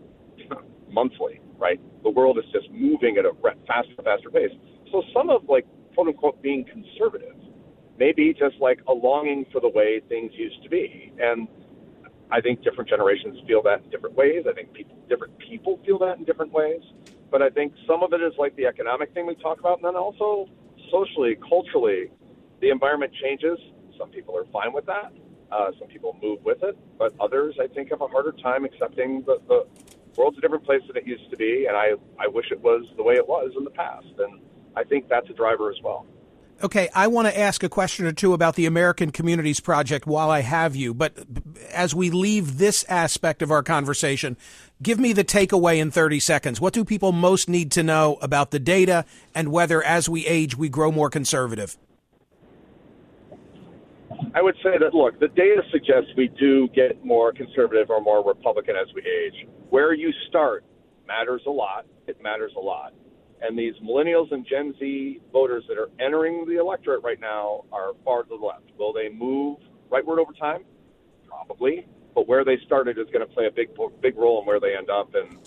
monthly, 0.90 1.40
right? 1.58 1.80
The 2.02 2.10
world 2.10 2.38
is 2.38 2.44
just 2.52 2.70
moving 2.70 3.18
at 3.18 3.24
a 3.24 3.32
faster, 3.66 4.02
faster 4.02 4.30
pace. 4.30 4.50
So 4.90 5.02
some 5.14 5.28
of 5.30 5.42
like 5.48 5.66
quote 5.94 6.08
unquote 6.08 6.42
being 6.42 6.64
conservative 6.64 7.36
may 7.98 8.12
be 8.12 8.32
just 8.32 8.54
like 8.60 8.78
a 8.88 8.92
longing 8.92 9.44
for 9.52 9.60
the 9.60 9.68
way 9.68 10.00
things 10.08 10.32
used 10.34 10.62
to 10.62 10.70
be. 10.70 11.12
And 11.18 11.48
I 12.30 12.40
think 12.40 12.62
different 12.62 12.90
generations 12.90 13.38
feel 13.46 13.62
that 13.62 13.84
in 13.84 13.90
different 13.90 14.16
ways. 14.16 14.44
I 14.48 14.52
think 14.52 14.72
people, 14.72 14.96
different 15.08 15.38
people 15.38 15.80
feel 15.84 15.98
that 16.00 16.18
in 16.18 16.24
different 16.24 16.52
ways. 16.52 16.82
But 17.30 17.42
I 17.42 17.50
think 17.50 17.72
some 17.86 18.02
of 18.02 18.12
it 18.12 18.22
is 18.22 18.32
like 18.38 18.54
the 18.56 18.66
economic 18.66 19.12
thing 19.14 19.26
we 19.26 19.34
talk 19.36 19.60
about, 19.60 19.78
and 19.78 19.84
then 19.84 19.96
also 19.96 20.48
socially, 20.90 21.36
culturally, 21.48 22.10
the 22.60 22.70
environment 22.70 23.12
changes. 23.22 23.58
Some 23.98 24.10
people 24.10 24.36
are 24.36 24.44
fine 24.52 24.72
with 24.72 24.86
that. 24.86 25.12
Uh, 25.50 25.70
some 25.78 25.88
people 25.88 26.16
move 26.22 26.44
with 26.44 26.62
it, 26.62 26.76
but 26.98 27.14
others, 27.20 27.56
I 27.60 27.66
think, 27.68 27.90
have 27.90 28.02
a 28.02 28.06
harder 28.06 28.32
time 28.32 28.64
accepting 28.64 29.22
the, 29.26 29.40
the 29.48 29.66
world's 30.16 30.36
a 30.36 30.40
different 30.40 30.64
place 30.64 30.82
than 30.86 30.96
it 30.96 31.06
used 31.06 31.30
to 31.30 31.36
be, 31.36 31.66
and 31.66 31.76
I, 31.76 31.92
I 32.18 32.28
wish 32.28 32.50
it 32.50 32.60
was 32.60 32.84
the 32.96 33.02
way 33.02 33.14
it 33.14 33.26
was 33.26 33.52
in 33.56 33.64
the 33.64 33.70
past. 33.70 34.06
And 34.18 34.40
I 34.76 34.84
think 34.84 35.08
that's 35.08 35.28
a 35.30 35.32
driver 35.32 35.70
as 35.70 35.76
well. 35.82 36.06
Okay, 36.60 36.88
I 36.92 37.06
want 37.06 37.28
to 37.28 37.38
ask 37.38 37.62
a 37.62 37.68
question 37.68 38.04
or 38.04 38.10
two 38.10 38.34
about 38.34 38.56
the 38.56 38.66
American 38.66 39.12
Communities 39.12 39.60
Project 39.60 40.08
while 40.08 40.28
I 40.28 40.40
have 40.40 40.74
you. 40.74 40.92
But 40.92 41.14
as 41.72 41.94
we 41.94 42.10
leave 42.10 42.58
this 42.58 42.84
aspect 42.88 43.42
of 43.42 43.52
our 43.52 43.62
conversation, 43.62 44.36
give 44.82 44.98
me 44.98 45.12
the 45.12 45.22
takeaway 45.22 45.78
in 45.78 45.92
30 45.92 46.18
seconds. 46.18 46.60
What 46.60 46.72
do 46.74 46.84
people 46.84 47.12
most 47.12 47.48
need 47.48 47.70
to 47.72 47.84
know 47.84 48.18
about 48.20 48.50
the 48.50 48.58
data 48.58 49.04
and 49.36 49.52
whether 49.52 49.84
as 49.84 50.08
we 50.08 50.26
age 50.26 50.56
we 50.56 50.68
grow 50.68 50.90
more 50.90 51.10
conservative? 51.10 51.76
I 54.34 54.42
would 54.42 54.56
say 54.56 54.78
that, 54.80 54.94
look, 54.94 55.20
the 55.20 55.28
data 55.28 55.62
suggests 55.70 56.10
we 56.16 56.26
do 56.40 56.66
get 56.74 57.04
more 57.04 57.32
conservative 57.32 57.88
or 57.88 58.00
more 58.00 58.24
Republican 58.26 58.74
as 58.74 58.92
we 58.94 59.02
age. 59.02 59.46
Where 59.70 59.94
you 59.94 60.12
start 60.28 60.64
matters 61.06 61.42
a 61.46 61.50
lot. 61.50 61.86
It 62.08 62.20
matters 62.20 62.52
a 62.56 62.60
lot. 62.60 62.94
And 63.40 63.58
these 63.58 63.74
millennials 63.76 64.32
and 64.32 64.44
Gen 64.46 64.74
Z 64.78 65.20
voters 65.32 65.64
that 65.68 65.78
are 65.78 65.90
entering 66.00 66.44
the 66.46 66.58
electorate 66.58 67.02
right 67.02 67.20
now 67.20 67.64
are 67.72 67.92
far 68.04 68.24
to 68.24 68.28
the 68.28 68.34
left. 68.34 68.64
Will 68.78 68.92
they 68.92 69.08
move 69.08 69.58
rightward 69.90 70.18
over 70.18 70.32
time? 70.32 70.64
Probably. 71.26 71.86
But 72.14 72.26
where 72.26 72.44
they 72.44 72.58
started 72.66 72.98
is 72.98 73.06
going 73.12 73.26
to 73.26 73.32
play 73.32 73.46
a 73.46 73.50
big, 73.50 73.68
big 74.00 74.16
role 74.16 74.40
in 74.40 74.46
where 74.46 74.58
they 74.58 74.74
end 74.76 74.90
up. 74.90 75.14
And 75.14 75.38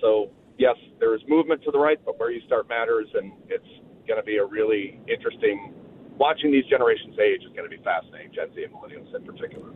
so, 0.00 0.30
yes, 0.58 0.74
there 0.98 1.14
is 1.14 1.20
movement 1.28 1.62
to 1.64 1.70
the 1.70 1.78
right, 1.78 1.98
but 2.04 2.18
where 2.18 2.30
you 2.32 2.40
start 2.46 2.68
matters, 2.68 3.06
and 3.14 3.32
it's 3.48 3.68
going 4.08 4.18
to 4.18 4.24
be 4.24 4.38
a 4.38 4.44
really 4.44 4.98
interesting. 5.06 5.74
Watching 6.16 6.50
these 6.50 6.64
generations 6.64 7.16
age 7.20 7.42
is 7.42 7.52
going 7.54 7.70
to 7.70 7.76
be 7.76 7.82
fascinating, 7.84 8.32
Gen 8.34 8.52
Z 8.52 8.64
and 8.64 8.74
millennials 8.74 9.14
in 9.14 9.22
particular. 9.24 9.70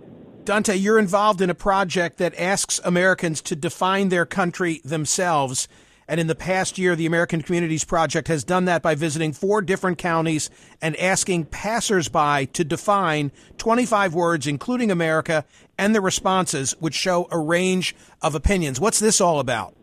Dante, 0.45 0.75
you're 0.75 0.99
involved 0.99 1.41
in 1.41 1.51
a 1.51 1.55
project 1.55 2.19
that 2.19 2.37
asks 2.37 2.81
Americans 2.83 3.41
to 3.43 3.55
define 3.55 4.09
their 4.09 4.27
country 4.27 4.81
themselves. 4.85 5.69
And 6.13 6.21
in 6.21 6.27
the 6.27 6.35
past 6.35 6.77
year, 6.77 6.95
the 6.95 7.07
American 7.07 7.41
Communities 7.41 7.85
Project 7.85 8.29
has 8.29 8.45
done 8.45 8.67
that 8.67 8.83
by 8.83 8.95
visiting 8.95 9.33
four 9.33 9.63
different 9.63 9.97
counties 9.97 10.51
and 10.83 10.95
asking 10.97 11.47
passersby 11.47 12.49
to 12.53 12.65
define 12.65 13.33
25 13.57 14.13
words, 14.13 14.47
including 14.47 14.91
America, 14.91 15.47
and 15.79 15.95
the 15.95 16.03
responses, 16.03 16.73
which 16.81 16.93
show 16.93 17.29
a 17.31 17.39
range 17.39 17.97
of 18.21 18.35
opinions. 18.35 18.79
What's 18.79 18.99
this 18.99 19.23
all 19.23 19.41
about? 19.41 19.75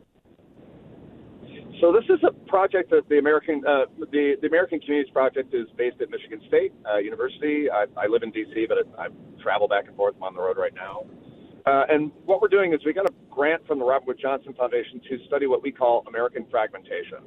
So 1.81 1.91
this 1.91 2.03
is 2.07 2.23
a 2.23 2.31
project 2.47 2.91
that 2.91 3.09
the 3.09 3.17
American 3.17 3.63
uh, 3.67 3.85
the, 3.97 4.35
the 4.39 4.47
American 4.47 4.79
Communities 4.81 5.11
Project 5.11 5.51
is 5.55 5.65
based 5.77 5.99
at 5.99 6.11
Michigan 6.11 6.41
State 6.47 6.73
uh, 6.87 6.97
University. 6.97 7.71
I, 7.71 7.85
I 7.97 8.05
live 8.05 8.21
in 8.21 8.29
D.C., 8.29 8.67
but 8.69 8.77
I, 8.99 9.05
I 9.05 9.07
travel 9.41 9.67
back 9.67 9.87
and 9.87 9.95
forth. 9.95 10.13
I'm 10.17 10.21
on 10.21 10.35
the 10.35 10.41
road 10.41 10.57
right 10.57 10.75
now. 10.75 11.07
Uh, 11.65 11.83
and 11.89 12.11
what 12.25 12.41
we're 12.41 12.47
doing 12.47 12.73
is 12.73 12.79
we 12.85 12.93
got 12.93 13.09
a 13.09 13.13
grant 13.29 13.65
from 13.67 13.79
the 13.79 13.85
Robert 13.85 14.07
Wood 14.07 14.19
Johnson 14.21 14.53
Foundation 14.53 15.01
to 15.09 15.17
study 15.27 15.47
what 15.47 15.61
we 15.61 15.71
call 15.71 16.03
American 16.07 16.45
fragmentation, 16.49 17.19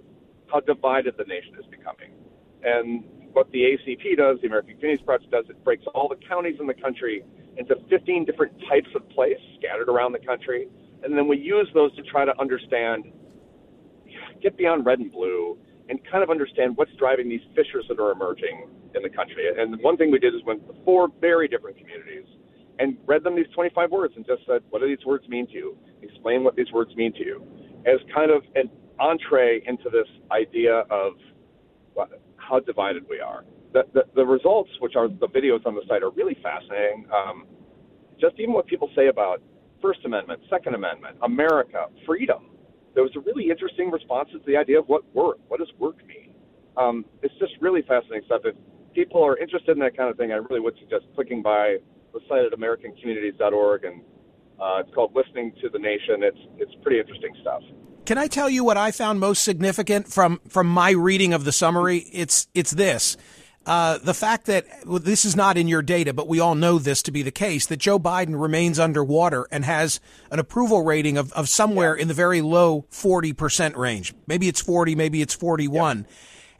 how 0.50 0.60
divided 0.60 1.14
the 1.18 1.24
nation 1.24 1.54
is 1.58 1.66
becoming. 1.70 2.12
And 2.62 3.04
what 3.32 3.50
the 3.50 3.60
ACP 3.60 4.16
does, 4.16 4.38
the 4.40 4.46
American 4.46 4.74
Communities 4.76 5.04
Project 5.04 5.30
does, 5.30 5.44
it 5.48 5.62
breaks 5.64 5.84
all 5.94 6.08
the 6.08 6.16
counties 6.26 6.56
in 6.60 6.66
the 6.66 6.74
country 6.74 7.24
into 7.56 7.74
15 7.90 8.24
different 8.24 8.52
types 8.68 8.88
of 8.94 9.08
place 9.10 9.38
scattered 9.58 9.88
around 9.88 10.12
the 10.12 10.18
country. 10.18 10.68
And 11.02 11.16
then 11.16 11.28
we 11.28 11.38
use 11.38 11.68
those 11.74 11.94
to 11.96 12.02
try 12.02 12.24
to 12.24 12.38
understand, 12.40 13.12
get 14.42 14.56
beyond 14.56 14.86
red 14.86 15.00
and 15.00 15.10
blue, 15.10 15.58
and 15.88 15.98
kind 16.10 16.22
of 16.22 16.30
understand 16.30 16.76
what's 16.76 16.92
driving 16.98 17.28
these 17.28 17.42
fissures 17.56 17.84
that 17.88 17.98
are 17.98 18.12
emerging 18.12 18.68
in 18.94 19.02
the 19.02 19.10
country. 19.10 19.44
And 19.56 19.80
one 19.82 19.96
thing 19.96 20.10
we 20.10 20.18
did 20.18 20.34
is 20.34 20.42
went 20.44 20.66
to 20.68 20.74
four 20.84 21.08
very 21.20 21.48
different 21.48 21.76
communities 21.76 22.21
and 22.78 22.96
read 23.06 23.22
them 23.22 23.36
these 23.36 23.46
25 23.54 23.90
words 23.90 24.14
and 24.16 24.26
just 24.26 24.42
said, 24.46 24.62
what 24.70 24.80
do 24.80 24.88
these 24.88 25.04
words 25.04 25.28
mean 25.28 25.46
to 25.46 25.52
you? 25.52 25.78
Explain 26.02 26.44
what 26.44 26.56
these 26.56 26.70
words 26.72 26.94
mean 26.96 27.12
to 27.14 27.24
you 27.24 27.46
as 27.86 27.98
kind 28.14 28.30
of 28.30 28.42
an 28.54 28.70
entree 29.00 29.62
into 29.66 29.90
this 29.90 30.06
idea 30.30 30.84
of 30.90 31.14
how 32.36 32.60
divided 32.60 33.04
we 33.08 33.20
are. 33.20 33.44
The, 33.72 33.82
the, 33.94 34.02
the, 34.14 34.24
results, 34.24 34.70
which 34.80 34.96
are 34.96 35.08
the 35.08 35.28
videos 35.28 35.64
on 35.66 35.74
the 35.74 35.82
site, 35.88 36.02
are 36.02 36.10
really 36.10 36.36
fascinating. 36.42 37.06
Um, 37.12 37.46
just 38.20 38.34
even 38.38 38.52
what 38.52 38.66
people 38.66 38.90
say 38.94 39.08
about 39.08 39.42
First 39.80 40.00
Amendment, 40.04 40.40
Second 40.50 40.74
Amendment, 40.74 41.16
America, 41.22 41.86
freedom. 42.06 42.50
There 42.94 43.02
was 43.02 43.12
a 43.16 43.20
really 43.20 43.50
interesting 43.50 43.90
response 43.90 44.28
to 44.32 44.40
the 44.46 44.56
idea 44.56 44.78
of 44.78 44.86
what 44.86 45.02
work. 45.14 45.38
What 45.48 45.60
does 45.60 45.70
work 45.78 45.96
mean? 46.06 46.34
Um, 46.76 47.04
it's 47.22 47.34
just 47.38 47.52
really 47.60 47.82
fascinating 47.82 48.26
stuff. 48.26 48.42
If 48.44 48.54
people 48.94 49.22
are 49.22 49.38
interested 49.38 49.72
in 49.72 49.78
that 49.80 49.96
kind 49.96 50.10
of 50.10 50.16
thing, 50.16 50.32
I 50.32 50.36
really 50.36 50.60
would 50.60 50.76
suggest 50.78 51.06
clicking 51.14 51.42
by 51.42 51.78
the 52.12 52.20
site 52.28 52.44
at 52.44 52.52
AmericanCommunities.org, 52.52 53.84
and 53.84 54.02
uh, 54.60 54.80
it's 54.80 54.94
called 54.94 55.14
Listening 55.14 55.52
to 55.62 55.68
the 55.68 55.78
Nation. 55.78 56.22
It's 56.22 56.38
it's 56.58 56.72
pretty 56.82 57.00
interesting 57.00 57.34
stuff. 57.40 57.62
Can 58.04 58.18
I 58.18 58.26
tell 58.26 58.50
you 58.50 58.64
what 58.64 58.76
I 58.76 58.90
found 58.90 59.20
most 59.20 59.44
significant 59.44 60.08
from 60.08 60.40
from 60.48 60.66
my 60.66 60.90
reading 60.90 61.32
of 61.32 61.44
the 61.44 61.52
summary? 61.52 61.98
It's 62.12 62.48
it's 62.54 62.72
this. 62.72 63.16
Uh, 63.64 63.98
the 63.98 64.14
fact 64.14 64.46
that 64.46 64.66
well, 64.84 64.98
this 64.98 65.24
is 65.24 65.36
not 65.36 65.56
in 65.56 65.68
your 65.68 65.82
data, 65.82 66.12
but 66.12 66.26
we 66.26 66.40
all 66.40 66.56
know 66.56 66.78
this 66.78 67.00
to 67.02 67.12
be 67.12 67.22
the 67.22 67.30
case, 67.30 67.66
that 67.66 67.76
Joe 67.76 67.98
Biden 67.98 68.40
remains 68.40 68.80
underwater 68.80 69.46
and 69.52 69.64
has 69.64 70.00
an 70.32 70.40
approval 70.40 70.82
rating 70.82 71.16
of, 71.16 71.32
of 71.32 71.48
somewhere 71.48 71.96
yeah. 71.96 72.02
in 72.02 72.08
the 72.08 72.14
very 72.14 72.40
low 72.40 72.86
40% 72.90 73.76
range. 73.76 74.14
Maybe 74.26 74.48
it's 74.48 74.60
40, 74.60 74.96
maybe 74.96 75.22
it's 75.22 75.34
41. 75.34 75.98
Yeah. 75.98 76.14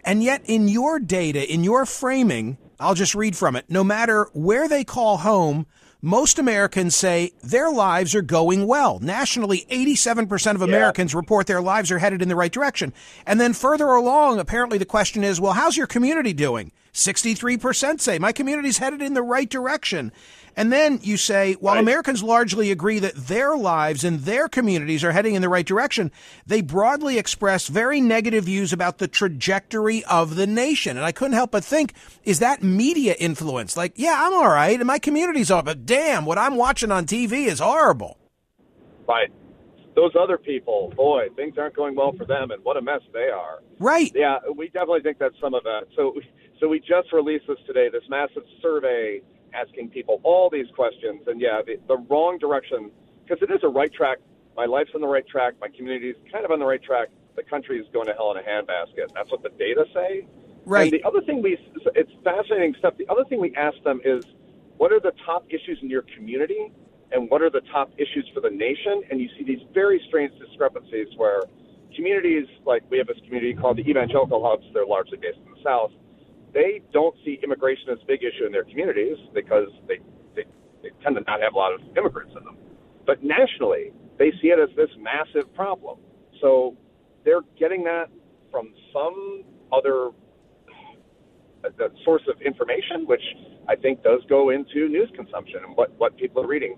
And 0.05 0.23
yet, 0.23 0.43
in 0.45 0.69
your 0.69 1.01
data, 1.01 1.53
in 1.53 1.65
your 1.65 1.87
framing, 1.87 2.57
I'll 2.83 2.95
just 2.95 3.15
read 3.15 3.37
from 3.37 3.57
it. 3.57 3.67
No 3.69 3.85
matter 3.85 4.29
where 4.33 4.69
they 4.69 4.85
call 4.85 5.19
home, 5.19 5.67
most 6.05 6.41
Americans 6.41 6.97
say 6.97 7.31
their 7.45 7.71
lives 7.71 8.13
are 8.17 8.23
going 8.23 8.67
well. 8.67 8.99
Nationally, 8.99 9.65
87% 9.71 10.57
of 10.57 10.63
Americans 10.63 11.13
yeah. 11.13 11.19
report 11.19 11.47
their 11.47 11.63
lives 11.63 11.93
are 11.93 12.01
headed 12.01 12.21
in 12.21 12.29
the 12.29 12.35
right 12.35 12.51
direction. 12.51 12.93
And 13.25 13.41
then 13.41 13.53
further 13.53 13.87
along, 13.87 14.41
apparently 14.41 14.79
the 14.79 14.85
question 14.85 15.23
is, 15.23 15.41
well, 15.41 15.53
how's 15.53 15.77
your 15.77 15.87
community 15.87 16.33
doing? 16.33 16.73
63% 16.93 18.01
say 18.01 18.19
my 18.19 18.33
community's 18.33 18.79
headed 18.79 19.01
in 19.01 19.15
the 19.15 19.23
right 19.23 19.49
direction. 19.49 20.11
And 20.57 20.73
then 20.73 21.01
you 21.03 21.17
say, 21.17 21.55
while 21.55 21.75
right. 21.75 21.81
Americans 21.81 22.23
largely 22.23 22.71
agree 22.71 22.99
that 22.99 23.15
their 23.15 23.57
lives 23.57 24.05
and 24.05 24.21
their 24.21 24.49
communities 24.49 25.03
are 25.03 25.13
heading 25.13 25.35
in 25.35 25.43
the 25.43 25.49
right 25.49 25.65
direction, 25.65 26.11
they 26.47 26.61
broadly 26.61 27.19
express 27.19 27.69
very 27.69 28.01
negative 28.01 28.45
views 28.45 28.73
about 28.73 28.99
the 28.99 29.09
trajectory 29.09 30.05
of 30.05 30.37
the 30.37 30.47
nation. 30.47 30.97
And 30.97 31.07
I 31.07 31.13
couldn't 31.13 31.35
help 31.35 31.53
but 31.53 31.65
think, 31.65 31.95
is 32.25 32.41
that 32.41 32.63
media 32.63 33.15
influence? 33.19 33.77
Like, 33.77 33.95
yeah, 33.97 34.17
I'm 34.19 34.35
all 34.35 34.49
right, 34.49 34.79
and 34.79 34.87
my 34.87 34.99
community's 34.99 35.51
all, 35.51 35.63
but 35.63 35.87
damn, 35.87 36.27
what 36.27 36.39
I'm 36.39 36.57
watching 36.57 36.91
on 36.91 37.07
TV 37.07 37.47
is 37.47 37.59
horrible. 37.59 38.19
Right. 39.09 39.31
Those 39.95 40.13
other 40.19 40.39
people, 40.39 40.93
boy, 40.97 41.29
things 41.37 41.59
aren't 41.59 41.77
going 41.77 41.95
well 41.95 42.13
for 42.17 42.25
them, 42.25 42.51
and 42.51 42.65
what 42.65 42.77
a 42.77 42.83
mess 42.83 43.01
they 43.13 43.29
are. 43.29 43.61
Right. 43.79 44.11
Yeah, 44.15 44.39
we 44.55 44.69
definitely 44.69 45.03
think 45.03 45.19
that's 45.19 45.35
some 45.41 45.55
of 45.55 45.63
that. 45.65 45.83
So, 45.97 46.15
so 46.61 46.69
we 46.69 46.79
just 46.79 47.13
released 47.13 47.47
this 47.47 47.59
today, 47.67 47.89
this 47.93 48.05
massive 48.09 48.45
survey 48.63 49.21
asking 49.55 49.91
people 49.91 50.21
all 50.23 50.51
these 50.51 50.67
questions. 50.75 51.23
And 51.27 51.41
yeah, 51.41 51.61
the, 51.65 51.79
the 51.89 51.99
wrong 52.09 52.39
direction, 52.39 52.91
because 53.25 53.43
it 53.43 53.53
is 53.53 53.61
a 53.63 53.69
right 53.69 53.93
track. 53.93 54.19
My 54.57 54.67
life's 54.67 54.91
on 54.95 55.01
the 55.01 55.07
right 55.07 55.27
track. 55.27 55.55
My 55.61 55.69
community's 55.69 56.17
kind 56.31 56.45
of 56.45 56.51
on 56.51 56.59
the 56.59 56.67
right 56.67 56.83
track. 56.83 57.09
The 57.37 57.43
country 57.43 57.79
is 57.79 57.87
going 57.93 58.07
to 58.07 58.13
hell 58.13 58.31
in 58.33 58.39
a 58.39 58.43
handbasket. 58.43 59.15
That's 59.15 59.31
what 59.31 59.43
the 59.43 59.49
data 59.51 59.87
say. 59.95 60.27
Right. 60.65 60.93
And 60.93 60.93
the 60.93 61.07
other 61.07 61.23
thing 61.23 61.43
we, 61.43 61.59
it's 61.95 62.13
fascinating 62.23 62.75
stuff. 62.79 62.95
The 62.99 63.09
other 63.09 63.25
thing 63.25 63.41
we 63.41 63.55
ask 63.57 63.83
them 63.83 64.01
is, 64.05 64.25
what 64.77 64.93
are 64.93 65.01
the 65.01 65.13
top 65.25 65.47
issues 65.49 65.79
in 65.83 65.89
your 65.89 66.03
community? 66.15 66.73
And 67.13 67.31
what 67.31 67.43
are 67.43 67.51
the 67.51 67.63
top 67.73 67.91
issues 67.99 68.29
for 68.35 68.41
the 68.41 68.51
nation? 68.51 69.03
And 69.11 69.21
you 69.21 69.29
see 69.37 69.45
these 69.45 69.63
very 69.73 70.03
strange 70.09 70.33
discrepancies 70.39 71.09
where 71.17 71.43
communities, 71.95 72.47
like 72.65 72.83
we 72.91 72.99
have 72.99 73.07
this 73.07 73.19
community 73.25 73.55
called 73.55 73.77
the 73.77 73.89
Evangelical 73.89 74.43
Hubs, 74.45 74.65
they're 74.73 74.87
largely 74.87 75.19
based 75.19 75.39
in 75.45 75.53
the 75.53 75.63
South 75.63 75.93
they 76.55 76.83
don't 76.93 77.15
see 77.25 77.39
immigration 77.43 77.91
as 77.91 77.99
a 78.03 78.07
big 78.07 78.23
issue 78.23 78.47
in 78.47 78.53
their 78.53 78.65
communities 78.65 79.17
because 79.35 79.69
they, 79.89 79.99
they, 80.35 80.45
they 80.83 80.91
tend 81.03 81.17
to 81.17 81.23
not 81.27 81.41
have 81.41 81.55
a 81.55 81.59
lot 81.59 81.73
of 81.73 81.81
immigrants 81.97 82.35
in 82.37 82.45
them. 82.45 82.57
But 83.07 83.23
nationally, 83.23 83.93
they 84.19 84.31
see 84.43 84.49
it 84.49 84.59
as 84.59 84.75
this 84.77 84.91
massive 84.99 85.53
problem. 85.55 85.99
So 86.41 86.77
they're 87.25 87.43
getting 87.59 87.85
that 87.85 88.09
from 88.51 88.73
some 88.93 89.45
other 89.73 90.11
uh, 91.65 91.69
a 91.85 91.89
source 92.05 92.23
of 92.29 92.41
information, 92.43 93.07
which 93.07 93.23
I 93.69 93.77
think 93.77 94.03
does 94.03 94.21
go 94.29 94.51
into 94.51 94.89
news 94.89 95.11
consumption 95.15 95.61
and 95.65 95.77
what 95.77 95.93
what 95.99 96.17
people 96.17 96.43
are 96.43 96.47
reading. 96.47 96.77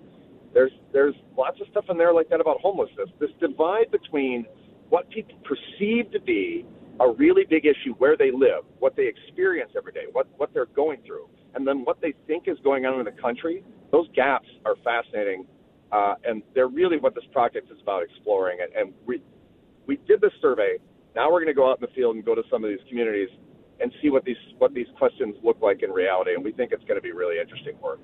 There's 0.53 0.71
there's 0.93 1.15
lots 1.37 1.59
of 1.59 1.67
stuff 1.71 1.85
in 1.89 1.97
there 1.97 2.13
like 2.13 2.29
that 2.29 2.39
about 2.39 2.61
homelessness. 2.61 3.09
This 3.19 3.31
divide 3.39 3.91
between 3.91 4.45
what 4.89 5.09
people 5.09 5.35
perceive 5.43 6.11
to 6.11 6.21
be 6.21 6.65
a 6.99 7.11
really 7.11 7.43
big 7.49 7.65
issue 7.65 7.93
where 7.97 8.15
they 8.15 8.31
live, 8.31 8.63
what 8.79 8.95
they 8.95 9.07
experience 9.07 9.71
every 9.77 9.91
day, 9.91 10.05
what 10.11 10.27
what 10.37 10.53
they're 10.53 10.67
going 10.67 11.01
through, 11.05 11.27
and 11.53 11.67
then 11.67 11.83
what 11.83 11.99
they 12.01 12.13
think 12.27 12.47
is 12.47 12.57
going 12.63 12.85
on 12.85 12.99
in 12.99 13.05
the 13.05 13.21
country. 13.21 13.63
Those 13.91 14.07
gaps 14.15 14.47
are 14.65 14.75
fascinating, 14.83 15.45
uh, 15.91 16.15
and 16.23 16.41
they're 16.53 16.67
really 16.67 16.97
what 16.97 17.15
this 17.15 17.25
project 17.31 17.71
is 17.71 17.77
about 17.81 18.03
exploring. 18.03 18.59
And, 18.61 18.73
and 18.73 18.93
we 19.05 19.21
we 19.87 19.97
did 20.07 20.21
this 20.21 20.31
survey. 20.41 20.77
Now 21.15 21.31
we're 21.31 21.39
going 21.39 21.47
to 21.47 21.53
go 21.53 21.69
out 21.69 21.79
in 21.79 21.87
the 21.87 21.93
field 21.93 22.15
and 22.15 22.25
go 22.25 22.35
to 22.35 22.43
some 22.49 22.63
of 22.63 22.69
these 22.69 22.85
communities 22.89 23.29
and 23.79 23.91
see 24.01 24.09
what 24.09 24.23
these 24.23 24.37
what 24.57 24.73
these 24.73 24.87
questions 24.97 25.35
look 25.43 25.61
like 25.61 25.83
in 25.83 25.91
reality. 25.91 26.33
And 26.33 26.43
we 26.43 26.51
think 26.51 26.71
it's 26.71 26.83
going 26.85 26.97
to 26.97 27.01
be 27.03 27.11
really 27.11 27.39
interesting 27.39 27.79
work. 27.81 27.99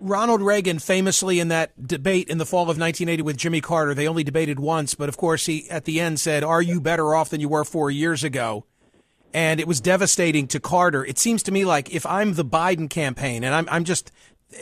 Ronald 0.00 0.42
Reagan 0.42 0.78
famously 0.78 1.40
in 1.40 1.48
that 1.48 1.86
debate 1.86 2.28
in 2.28 2.38
the 2.38 2.46
fall 2.46 2.62
of 2.62 2.78
1980 2.78 3.22
with 3.22 3.36
Jimmy 3.36 3.60
Carter, 3.60 3.94
they 3.94 4.06
only 4.06 4.24
debated 4.24 4.60
once, 4.60 4.94
but 4.94 5.08
of 5.08 5.16
course 5.16 5.46
he 5.46 5.68
at 5.70 5.84
the 5.84 6.00
end 6.00 6.20
said, 6.20 6.44
"Are 6.44 6.62
you 6.62 6.80
better 6.80 7.14
off 7.14 7.30
than 7.30 7.40
you 7.40 7.48
were 7.48 7.64
4 7.64 7.90
years 7.90 8.22
ago?" 8.22 8.64
And 9.32 9.60
it 9.60 9.66
was 9.66 9.80
devastating 9.80 10.46
to 10.48 10.60
Carter. 10.60 11.04
It 11.04 11.18
seems 11.18 11.42
to 11.44 11.52
me 11.52 11.64
like 11.64 11.94
if 11.94 12.06
I'm 12.06 12.34
the 12.34 12.44
Biden 12.44 12.88
campaign 12.88 13.44
and 13.44 13.54
I'm 13.54 13.68
I'm 13.70 13.84
just 13.84 14.12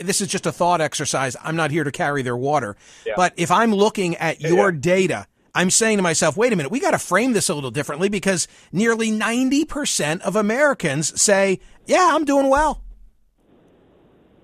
this 0.01 0.21
is 0.21 0.29
just 0.29 0.47
a 0.47 0.53
thought 0.53 0.81
exercise. 0.81 1.37
I'm 1.43 1.57
not 1.57 1.71
here 1.71 1.85
to 1.85 1.93
carry 1.93 2.23
their 2.23 2.37
water. 2.37 2.77
Yeah. 3.05 3.15
But 3.17 3.35
if 3.37 3.51
I'm 3.51 3.75
looking 3.75 4.17
at 4.17 4.41
your 4.41 4.71
yeah. 4.71 4.81
data, 4.81 5.27
I'm 5.55 5.71
saying 5.71 5.99
to 5.99 6.03
myself, 6.03 6.37
wait 6.37 6.53
a 6.53 6.57
minute, 6.57 6.73
we 6.73 6.81
got 6.81 6.93
to 6.93 6.99
frame 6.99 7.33
this 7.33 7.49
a 7.49 7.55
little 7.55 7.71
differently 7.71 8.09
because 8.09 8.49
nearly 8.73 9.11
90% 9.11 10.21
of 10.23 10.37
Americans 10.37 11.21
say, 11.21 11.61
yeah, 11.87 12.11
I'm 12.13 12.25
doing 12.25 12.49
well. 12.49 12.83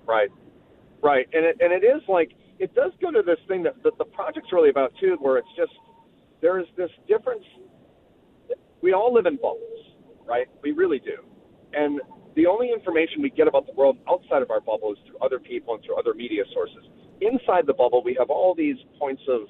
Right. 0.05 0.31
Right, 1.03 1.27
and 1.33 1.45
it, 1.45 1.57
and 1.59 1.73
it 1.73 1.85
is 1.85 2.01
like 2.07 2.31
it 2.59 2.75
does 2.75 2.91
go 3.01 3.09
to 3.11 3.23
this 3.25 3.39
thing 3.47 3.63
that, 3.63 3.81
that 3.83 3.97
the 3.97 4.05
project's 4.05 4.53
really 4.53 4.69
about 4.69 4.93
too, 4.99 5.17
where 5.19 5.37
it's 5.37 5.47
just 5.57 5.71
there's 6.41 6.67
this 6.77 6.91
difference. 7.07 7.43
We 8.81 8.93
all 8.93 9.13
live 9.13 9.25
in 9.25 9.35
bubbles, 9.35 9.97
right? 10.27 10.47
We 10.61 10.71
really 10.71 10.99
do, 10.99 11.25
and 11.73 12.01
the 12.35 12.45
only 12.45 12.71
information 12.71 13.21
we 13.21 13.29
get 13.29 13.47
about 13.47 13.65
the 13.65 13.73
world 13.73 13.97
outside 14.09 14.41
of 14.41 14.51
our 14.51 14.61
bubble 14.61 14.93
is 14.93 14.99
through 15.07 15.17
other 15.19 15.39
people 15.39 15.73
and 15.73 15.83
through 15.83 15.97
other 15.97 16.13
media 16.13 16.43
sources. 16.53 16.83
Inside 17.19 17.67
the 17.67 17.73
bubble, 17.73 18.03
we 18.03 18.15
have 18.17 18.29
all 18.29 18.55
these 18.55 18.77
points 18.97 19.21
of, 19.27 19.41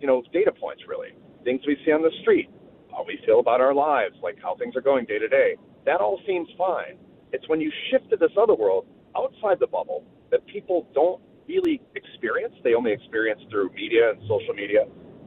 you 0.00 0.06
know, 0.06 0.22
data 0.32 0.52
points 0.52 0.82
really, 0.88 1.10
things 1.44 1.60
we 1.66 1.76
see 1.84 1.92
on 1.92 2.02
the 2.02 2.10
street, 2.22 2.50
how 2.90 3.04
we 3.06 3.18
feel 3.24 3.40
about 3.40 3.60
our 3.60 3.72
lives, 3.72 4.16
like 4.22 4.36
how 4.42 4.56
things 4.56 4.74
are 4.74 4.80
going 4.80 5.04
day 5.04 5.18
to 5.18 5.28
day. 5.28 5.56
That 5.86 6.00
all 6.00 6.20
seems 6.26 6.48
fine. 6.58 6.98
It's 7.32 7.48
when 7.48 7.60
you 7.60 7.70
shift 7.90 8.10
to 8.10 8.16
this 8.16 8.32
other 8.40 8.54
world 8.54 8.86
outside 9.16 9.60
the 9.60 9.66
bubble 9.66 10.04
that 10.34 10.44
people 10.46 10.88
don't 10.94 11.22
really 11.46 11.80
experience. 11.94 12.54
They 12.64 12.74
only 12.74 12.90
experience 12.90 13.40
through 13.50 13.70
media 13.70 14.10
and 14.10 14.20
social 14.22 14.52
media. 14.52 14.80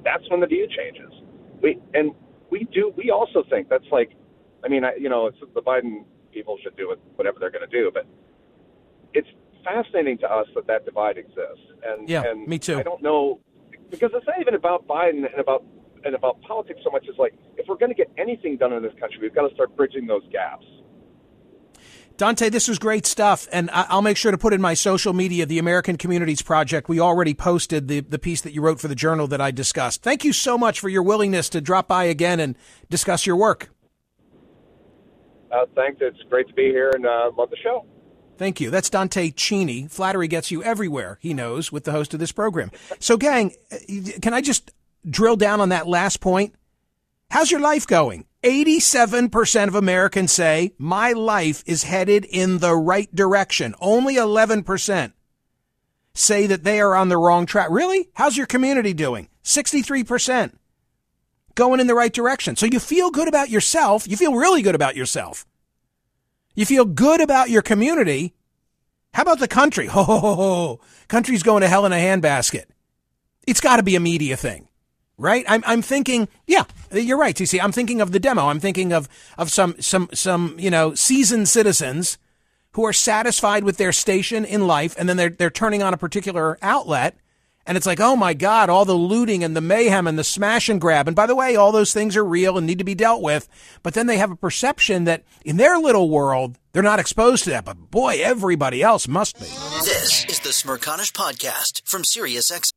That's 0.03 0.29
when 0.29 0.41
the 0.41 0.47
view 0.47 0.67
changes. 0.67 1.11
We 1.61 1.79
and 1.93 2.11
we 2.49 2.67
do. 2.73 2.93
We 2.97 3.09
also 3.09 3.43
think 3.49 3.69
that's 3.69 3.87
like, 3.89 4.11
I 4.65 4.67
mean, 4.67 4.83
I, 4.83 4.95
you 4.99 5.07
know, 5.07 5.27
it's 5.27 5.37
the 5.55 5.61
Biden 5.61 6.03
people 6.33 6.57
should 6.61 6.75
do 6.75 6.93
whatever 7.15 7.39
they're 7.39 7.51
going 7.51 7.67
to 7.67 7.75
do, 7.81 7.89
but 7.93 8.05
it's 9.13 9.29
fascinating 9.63 10.17
to 10.19 10.27
us 10.29 10.47
that 10.55 10.67
that 10.67 10.83
divide 10.83 11.17
exists. 11.17 11.65
And 11.85 12.09
yeah, 12.09 12.23
and 12.25 12.45
me 12.45 12.59
too. 12.59 12.77
I 12.77 12.83
don't 12.83 13.01
know 13.01 13.39
because 13.89 14.11
it's 14.13 14.27
not 14.27 14.41
even 14.41 14.55
about 14.55 14.87
Biden 14.87 15.23
and 15.31 15.39
about 15.39 15.63
and 16.03 16.15
about 16.15 16.41
politics 16.41 16.81
so 16.83 16.91
much 16.91 17.05
as 17.09 17.17
like 17.17 17.33
if 17.55 17.65
we're 17.69 17.77
going 17.77 17.91
to 17.91 17.95
get 17.95 18.11
anything 18.17 18.57
done 18.57 18.73
in 18.73 18.83
this 18.83 18.93
country, 18.99 19.19
we've 19.21 19.33
got 19.33 19.47
to 19.47 19.53
start 19.55 19.73
bridging 19.77 20.05
those 20.05 20.23
gaps. 20.33 20.65
Dante, 22.17 22.50
this 22.50 22.67
was 22.67 22.79
great 22.79 23.05
stuff, 23.05 23.47
and 23.51 23.69
I'll 23.71 24.01
make 24.01 24.17
sure 24.17 24.31
to 24.31 24.38
put 24.38 24.53
in 24.53 24.59
my 24.59 24.74
social 24.74 25.13
media 25.13 25.45
the 25.45 25.59
American 25.59 25.97
Communities 25.97 26.41
Project. 26.41 26.89
We 26.89 27.00
already 27.00 27.33
posted 27.33 27.88
the, 27.88 28.00
the 28.00 28.17
piece 28.17 28.41
that 28.41 28.53
you 28.53 28.62
wrote 28.62 28.80
for 28.80 28.88
the 28.88 28.95
journal 28.95 29.27
that 29.27 29.39
I 29.39 29.51
discussed. 29.51 30.01
Thank 30.01 30.23
you 30.23 30.34
so 30.34 30.58
much 30.58 30.80
for 30.80 30.89
your 30.89 31.03
willingness 31.03 31.47
to 31.49 31.62
drop 31.62 31.88
by 31.88 32.06
again 32.06 32.39
and 32.39 32.56
discuss 32.89 33.27
your 33.27 33.36
work. 33.36 33.69
Uh, 35.51 35.65
thanks. 35.75 35.99
It's 36.01 36.17
great 36.30 36.47
to 36.47 36.53
be 36.53 36.65
here 36.65 36.91
and 36.93 37.06
uh, 37.06 37.32
love 37.38 37.49
the 37.49 37.58
show. 37.58 37.86
Thank 38.38 38.60
you. 38.60 38.69
That's 38.69 38.89
Dante 38.89 39.32
Chinni. 39.32 39.89
Flattery 39.89 40.27
gets 40.27 40.51
you 40.51 40.62
everywhere, 40.63 41.17
he 41.21 41.34
knows, 41.34 41.71
with 41.71 41.86
the 41.86 41.91
host 41.91 42.13
of 42.13 42.19
this 42.19 42.32
program. 42.32 42.71
So, 42.99 43.17
gang, 43.17 43.53
uh, 43.71 43.77
can 44.21 44.34
I 44.34 44.41
just 44.41 44.71
drill 45.10 45.36
down 45.36 45.62
on 45.62 45.69
that 45.69 45.88
last 45.88 46.19
point? 46.19 46.53
How's 47.30 47.51
your 47.51 47.60
life 47.60 47.88
going? 47.88 48.25
87% 48.47 49.67
of 49.67 49.75
Americans 49.75 50.31
say 50.31 50.73
my 50.77 51.12
life 51.12 51.63
is 51.65 51.83
headed 51.83 52.23
in 52.23 52.60
the 52.60 52.73
right 52.73 53.13
direction. 53.13 53.75
Only 53.81 54.15
11% 54.15 55.12
say 56.13 56.47
that 56.47 56.63
they 56.63 56.79
are 56.79 56.95
on 56.95 57.10
the 57.10 57.17
wrong 57.17 57.45
track. 57.45 57.67
Really? 57.69 58.10
How's 58.13 58.38
your 58.38 58.45
community 58.45 58.93
doing? 58.93 59.27
63% 59.43 60.53
going 61.55 61.81
in 61.81 61.88
the 61.88 61.93
right 61.93 62.13
direction. 62.13 62.55
So 62.55 62.67
you 62.67 62.79
feel 62.79 63.12
good 63.12 63.27
about 63.27 63.49
yourself. 63.49 64.07
You 64.07 64.15
feel 64.15 64.33
really 64.33 64.62
good 64.62 64.75
about 64.75 64.95
yourself. 64.95 65.45
You 66.55 66.65
feel 66.65 66.86
good 66.86 67.19
about 67.19 67.49
your 67.49 67.62
community. 67.62 68.33
How 69.13 69.23
about 69.23 69.39
the 69.39 69.49
country? 69.49 69.88
Ho, 69.91 70.03
ho, 70.03 70.19
ho, 70.19 70.36
ho. 70.36 70.79
Country's 71.10 71.43
going 71.43 71.63
to 71.63 71.67
hell 71.67 71.86
in 71.86 71.91
a 71.91 71.95
handbasket. 71.95 72.63
It's 73.45 73.60
got 73.60 73.75
to 73.75 73.83
be 73.83 73.97
a 73.97 73.99
media 73.99 74.38
thing 74.38 74.66
right? 75.17 75.45
I'm, 75.47 75.63
I'm 75.65 75.82
thinking, 75.82 76.27
yeah, 76.45 76.63
you're 76.91 77.17
right, 77.17 77.36
TC. 77.36 77.60
I'm 77.62 77.71
thinking 77.71 78.01
of 78.01 78.12
the 78.12 78.19
demo. 78.19 78.47
I'm 78.47 78.60
thinking 78.60 78.93
of, 78.93 79.10
of 79.38 79.49
some, 79.49 79.75
some, 79.80 80.10
some, 80.13 80.56
you 80.60 80.69
know, 80.69 80.93
seasoned 80.93 81.47
citizens 81.49 82.17
who 82.71 82.86
are 82.86 82.93
satisfied 82.93 83.63
with 83.63 83.77
their 83.77 83.91
station 83.91 84.45
in 84.45 84.67
life 84.67 84.95
and 84.97 85.10
then 85.10 85.17
they're, 85.17 85.30
they're 85.30 85.49
turning 85.49 85.82
on 85.82 85.93
a 85.93 85.97
particular 85.97 86.58
outlet. 86.62 87.17
And 87.65 87.75
it's 87.75 87.88
like, 87.88 87.99
oh 87.99 88.15
my 88.15 88.34
God, 88.34 88.69
all 88.69 88.86
the 88.86 88.93
looting 88.93 89.43
and 89.43 89.53
the 89.53 89.62
mayhem 89.62 90.08
and 90.08 90.17
the 90.17 90.23
smash 90.23 90.69
and 90.69 90.80
grab. 90.80 91.08
And 91.08 91.15
by 91.15 91.25
the 91.25 91.36
way, 91.36 91.58
all 91.58 91.73
those 91.73 91.91
things 91.91 92.15
are 92.15 92.23
real 92.23 92.58
and 92.58 92.65
need 92.65 92.77
to 92.77 92.86
be 92.86 92.95
dealt 92.95 93.21
with. 93.21 93.49
But 93.84 93.93
then 93.93 94.08
they 94.08 94.17
have 94.19 94.32
a 94.32 94.38
perception 94.38 95.03
that 95.03 95.23
in 95.43 95.58
their 95.58 95.77
little 95.77 96.10
world, 96.10 96.58
they're 96.71 96.82
not 96.82 96.99
exposed 96.99 97.43
to 97.43 97.49
that. 97.49 97.65
But 97.65 97.91
boy, 97.91 98.19
everybody 98.21 98.82
else 98.82 99.06
must 99.06 99.38
be. 99.38 99.47
This 99.84 100.23
is 100.30 100.39
the 100.39 100.49
Smerconish 100.49 101.12
Podcast 101.12 101.82
from 101.84 102.03
SiriusXM. 102.03 102.76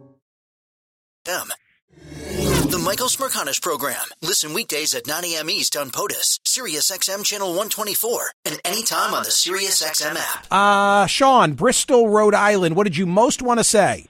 The 1.41 2.81
Michael 2.83 3.07
Smerconish 3.07 3.61
Program. 3.61 3.95
Listen 4.21 4.53
weekdays 4.53 4.93
at 4.93 5.07
9 5.07 5.23
a.m. 5.23 5.49
East 5.49 5.77
on 5.77 5.89
POTUS, 5.89 6.39
SiriusXM 6.43 7.23
channel 7.23 7.47
124, 7.49 8.19
and 8.43 8.59
anytime 8.65 9.13
on 9.13 9.23
the 9.23 9.29
SiriusXM 9.29 10.17
app. 10.17 10.45
Uh, 10.51 11.05
Sean, 11.07 11.53
Bristol, 11.53 12.09
Rhode 12.09 12.35
Island. 12.35 12.75
What 12.75 12.83
did 12.83 12.97
you 12.97 13.05
most 13.05 13.41
want 13.41 13.61
to 13.61 13.63
say? 13.63 14.07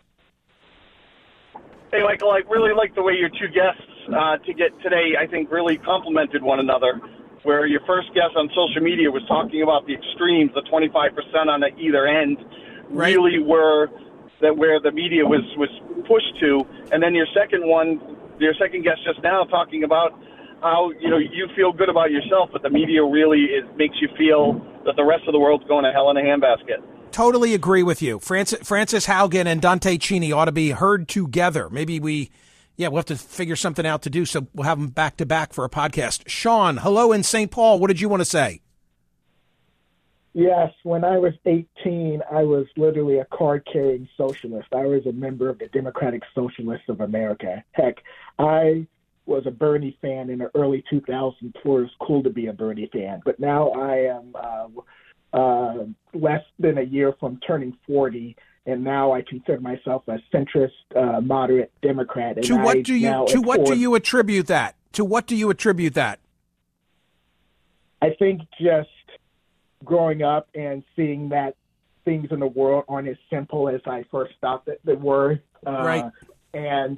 Hey, 1.91 2.01
Michael, 2.03 2.31
I 2.31 2.41
really 2.49 2.73
like 2.73 2.95
the 2.95 3.03
way 3.03 3.13
your 3.13 3.29
two 3.29 3.49
guests 3.53 3.83
uh, 4.07 4.37
to 4.37 4.53
get 4.55 4.71
today, 4.81 5.13
I 5.19 5.27
think, 5.27 5.51
really 5.51 5.77
complemented 5.77 6.41
one 6.41 6.59
another. 6.59 6.99
Where 7.43 7.67
your 7.67 7.81
first 7.85 8.07
guest 8.15 8.35
on 8.35 8.49
social 8.49 8.81
media 8.81 9.11
was 9.11 9.21
talking 9.27 9.61
about 9.61 9.85
the 9.85 9.93
extremes, 9.93 10.51
the 10.55 10.61
25% 10.61 11.47
on 11.47 11.59
the 11.59 11.67
either 11.77 12.07
end, 12.07 12.37
Right. 12.89 13.15
really 13.15 13.39
were 13.39 13.89
that 14.41 14.57
where 14.57 14.79
the 14.79 14.91
media 14.91 15.25
was 15.25 15.41
was 15.57 15.69
pushed 16.07 16.39
to, 16.41 16.65
and 16.91 17.01
then 17.01 17.13
your 17.13 17.27
second 17.33 17.67
one, 17.67 17.99
your 18.39 18.53
second 18.59 18.83
guest 18.83 19.01
just 19.05 19.21
now 19.23 19.43
talking 19.45 19.83
about 19.83 20.17
how 20.61 20.91
you 20.99 21.09
know 21.09 21.17
you 21.17 21.47
feel 21.55 21.71
good 21.71 21.89
about 21.89 22.11
yourself, 22.11 22.49
but 22.51 22.61
the 22.61 22.69
media 22.69 23.03
really 23.03 23.45
is, 23.45 23.65
makes 23.77 23.95
you 24.01 24.09
feel 24.17 24.61
that 24.85 24.95
the 24.95 25.03
rest 25.03 25.23
of 25.27 25.33
the 25.33 25.39
world's 25.39 25.65
going 25.65 25.83
to 25.83 25.91
hell 25.91 26.09
in 26.09 26.17
a 26.17 26.21
handbasket. 26.21 26.81
Totally 27.11 27.53
agree 27.53 27.83
with 27.83 28.01
you. 28.01 28.19
Frances, 28.19 28.59
Frances 28.65 29.05
Haugen 29.05 29.45
and 29.45 29.61
Dante 29.61 29.97
Chinni 29.97 30.33
ought 30.33 30.45
to 30.45 30.51
be 30.51 30.71
heard 30.71 31.09
together. 31.09 31.69
Maybe 31.69 31.99
we, 31.99 32.31
yeah, 32.77 32.87
we'll 32.87 32.99
have 32.99 33.05
to 33.07 33.17
figure 33.17 33.57
something 33.57 33.85
out 33.85 34.03
to 34.03 34.09
do. 34.09 34.25
So 34.25 34.47
we'll 34.53 34.65
have 34.65 34.79
them 34.79 34.87
back 34.87 35.17
to 35.17 35.25
back 35.25 35.51
for 35.51 35.65
a 35.65 35.69
podcast. 35.69 36.23
Sean, 36.27 36.77
hello 36.77 37.11
in 37.11 37.23
St. 37.23 37.51
Paul. 37.51 37.79
What 37.79 37.87
did 37.87 37.99
you 37.99 38.07
want 38.07 38.21
to 38.21 38.25
say? 38.25 38.60
Yes, 40.33 40.71
when 40.83 41.03
I 41.03 41.17
was 41.17 41.33
18, 41.45 42.21
I 42.31 42.43
was 42.43 42.65
literally 42.77 43.19
a 43.19 43.25
card 43.25 43.67
carrying 43.71 44.07
socialist. 44.15 44.69
I 44.71 44.85
was 44.85 45.05
a 45.05 45.11
member 45.11 45.49
of 45.49 45.59
the 45.59 45.67
Democratic 45.67 46.23
Socialists 46.33 46.87
of 46.87 47.01
America. 47.01 47.63
Heck, 47.73 47.97
I 48.39 48.87
was 49.25 49.43
a 49.45 49.51
Bernie 49.51 49.97
fan 50.01 50.29
in 50.29 50.39
the 50.39 50.49
early 50.55 50.83
2000s 50.91 51.53
before 51.53 51.79
it 51.79 51.83
was 51.83 51.91
cool 51.99 52.23
to 52.23 52.29
be 52.29 52.47
a 52.47 52.53
Bernie 52.53 52.89
fan. 52.93 53.21
But 53.25 53.39
now 53.41 53.71
I 53.71 53.97
am 53.97 54.33
uh, 54.35 55.37
uh, 55.37 55.85
less 56.13 56.43
than 56.59 56.77
a 56.77 56.83
year 56.83 57.13
from 57.19 57.39
turning 57.45 57.77
40, 57.85 58.35
and 58.65 58.83
now 58.83 59.11
I 59.11 59.23
consider 59.23 59.59
myself 59.59 60.03
a 60.07 60.19
centrist, 60.33 60.69
uh, 60.95 61.19
moderate 61.19 61.71
Democrat. 61.81 62.37
And 62.37 62.45
to 62.45 62.55
I 62.55 62.63
what 62.63 62.83
do 62.83 62.93
you 62.93 63.25
to 63.27 63.41
what 63.41 63.65
do 63.65 63.75
you 63.75 63.95
attribute 63.95 64.47
that? 64.47 64.75
To 64.93 65.03
what 65.03 65.27
do 65.27 65.35
you 65.35 65.49
attribute 65.49 65.93
that? 65.95 66.19
I 68.01 68.11
think 68.17 68.41
just 68.59 68.89
growing 69.83 70.23
up 70.23 70.47
and 70.55 70.83
seeing 70.95 71.29
that 71.29 71.55
things 72.05 72.27
in 72.31 72.39
the 72.39 72.47
world 72.47 72.83
aren't 72.87 73.07
as 73.07 73.17
simple 73.29 73.69
as 73.69 73.81
I 73.85 74.03
first 74.11 74.33
thought 74.41 74.65
that 74.65 74.79
they 74.83 74.95
were. 74.95 75.39
Uh, 75.65 75.71
Right. 75.71 76.05
And 76.53 76.97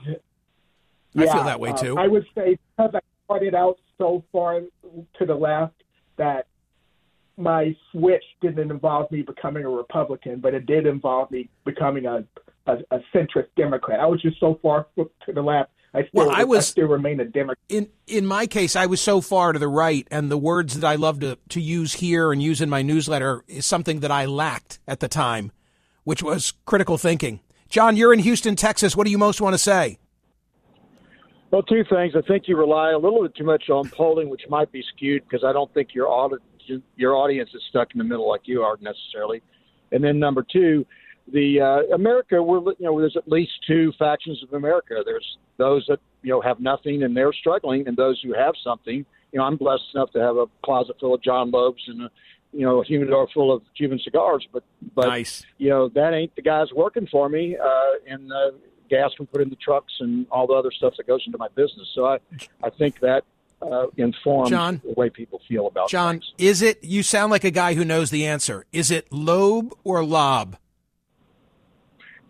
I 1.16 1.26
feel 1.28 1.44
that 1.44 1.60
way, 1.60 1.72
uh, 1.72 1.78
too. 1.78 1.98
I 1.98 2.08
would 2.08 2.26
say 2.34 2.58
because 2.76 2.96
I 2.96 3.00
started 3.26 3.54
out 3.54 3.78
so 3.98 4.24
far 4.32 4.62
to 4.62 5.26
the 5.26 5.36
left 5.36 5.84
that 6.18 6.48
my 7.38 7.76
switch 7.92 8.24
didn't 8.42 8.72
involve 8.72 9.12
me 9.12 9.22
becoming 9.22 9.64
a 9.66 9.70
Republican, 9.70 10.40
but 10.40 10.54
it 10.54 10.66
did 10.66 10.88
involve 10.88 11.30
me 11.32 11.50
becoming 11.66 12.06
a 12.06 12.26
a, 12.66 12.78
a 12.92 13.00
centrist 13.14 13.48
Democrat. 13.58 14.00
I 14.00 14.06
was 14.06 14.22
just 14.22 14.40
so 14.40 14.58
far 14.62 14.88
to 14.96 15.34
the 15.34 15.42
left. 15.42 15.72
I 15.94 16.02
still, 16.02 16.10
Well, 16.14 16.32
I 16.32 16.44
was- 16.44 16.68
still 16.68 16.88
remain 16.88 17.20
a 17.20 17.26
Democrat. 17.26 17.58
In 17.70 17.90
in 18.08 18.26
my 18.26 18.48
case, 18.48 18.76
I 18.76 18.86
was 18.88 19.00
so 19.00 19.22
far 19.22 19.54
to 19.54 19.60
the 19.60 19.68
right, 19.68 20.08
and 20.10 20.32
the 20.32 20.38
words 20.38 20.80
that 20.80 20.88
I 20.88 20.96
love 20.96 21.20
to 21.20 21.38
to 21.50 21.62
use 21.62 21.94
here 21.94 22.32
and 22.32 22.42
use 22.42 22.62
in 22.62 22.70
my 22.70 22.82
newsletter 22.82 23.44
is 23.48 23.66
something 23.66 24.00
that 24.00 24.12
I 24.12 24.26
lacked 24.26 24.80
at 24.88 25.00
the 25.00 25.08
time, 25.08 25.52
which 26.04 26.24
was 26.24 26.54
critical 26.66 26.98
thinking. 26.98 27.42
John, 27.70 27.96
you're 27.96 28.14
in 28.14 28.20
Houston, 28.20 28.56
Texas. 28.56 28.96
What 28.96 29.06
do 29.06 29.12
you 29.12 29.18
most 29.18 29.40
want 29.42 29.54
to 29.54 29.58
say? 29.60 30.00
Well, 31.52 31.62
two 31.64 31.84
things. 31.84 32.16
I 32.16 32.22
think 32.22 32.48
you 32.48 32.58
rely 32.58 32.92
a 32.92 32.98
little 32.98 33.22
bit 33.22 33.36
too 33.36 33.44
much 33.44 33.70
on 33.70 33.88
polling, 33.90 34.30
which 34.30 34.42
might 34.50 34.72
be 34.72 34.84
skewed 34.96 35.24
because 35.24 35.44
I 35.44 35.54
don't 35.54 35.72
think 35.74 35.94
your 35.94 36.08
audit, 36.08 36.40
your 36.96 37.16
audience 37.16 37.52
is 37.54 37.62
stuck 37.70 37.90
in 37.94 38.00
the 38.00 38.04
middle 38.04 38.28
like 38.28 38.42
you 38.46 38.64
are 38.64 38.78
necessarily. 38.82 39.44
And 39.92 40.04
then 40.04 40.18
number 40.18 40.44
two, 40.52 40.86
the 41.32 41.62
uh, 41.62 41.96
America, 41.96 42.42
we're 42.42 42.60
you 42.60 42.76
know 42.80 43.00
there's 43.00 43.16
at 43.18 43.28
least 43.28 43.52
two 43.66 43.92
factions 43.98 44.44
of 44.44 44.54
America. 44.54 45.02
There's 45.06 45.38
those 45.58 45.86
that 45.88 46.00
you 46.22 46.32
know 46.32 46.42
have 46.42 46.60
nothing 46.60 47.04
and 47.04 47.16
they're 47.16 47.34
struggling, 47.34 47.88
and 47.88 47.96
those 47.96 48.22
who 48.22 48.34
have 48.34 48.56
something. 48.64 49.06
You 49.32 49.40
know, 49.40 49.46
I'm 49.46 49.56
blessed 49.56 49.84
enough 49.96 50.12
to 50.12 50.20
have 50.20 50.36
a 50.38 50.46
closet 50.64 50.98
full 51.00 51.14
of 51.14 51.22
John 51.24 51.50
Lobbs 51.52 51.84
and 51.88 52.04
a 52.04 52.12
you 52.52 52.62
know 52.62 52.82
a 52.82 52.86
humidor 52.86 53.28
full 53.34 53.52
of 53.54 53.64
Cuban 53.76 54.00
cigars, 54.00 54.48
but 54.52 54.64
but 54.94 55.08
Nice. 55.08 55.46
you 55.58 55.70
know 55.70 55.90
that 55.90 56.14
ain't 56.14 56.36
the 56.36 56.42
guys 56.42 56.68
working 56.74 57.08
for 57.08 57.30
me 57.30 57.58
uh, 57.58 57.92
and 58.08 58.32
uh, 58.32 58.52
gas 58.90 59.12
we 59.20 59.26
put 59.26 59.42
in 59.42 59.50
the 59.50 59.56
trucks 59.56 59.94
and 60.00 60.28
all 60.30 60.46
the 60.46 60.54
other 60.54 60.72
stuff 60.72 60.94
that 60.98 61.08
goes 61.08 61.24
into 61.26 61.38
my 61.38 61.48
business. 61.56 61.88
So 61.96 62.06
I 62.06 62.20
I 62.64 62.70
think 62.70 63.00
that 63.00 63.24
uh, 63.62 63.88
informs 63.98 64.50
John? 64.50 64.82
the 64.84 64.94
way 64.94 65.10
people 65.10 65.42
feel 65.48 65.68
about 65.68 65.90
John, 65.90 66.22
is 66.38 66.62
it? 66.62 66.84
You 66.84 67.02
sound 67.02 67.32
like 67.32 67.44
a 67.44 67.52
guy 67.52 67.74
who 67.74 67.86
knows 67.86 68.10
the 68.12 68.26
answer. 68.26 68.66
Is 68.72 68.92
it 68.92 69.12
lobe 69.12 69.74
or 69.84 70.04
lob? 70.04 70.58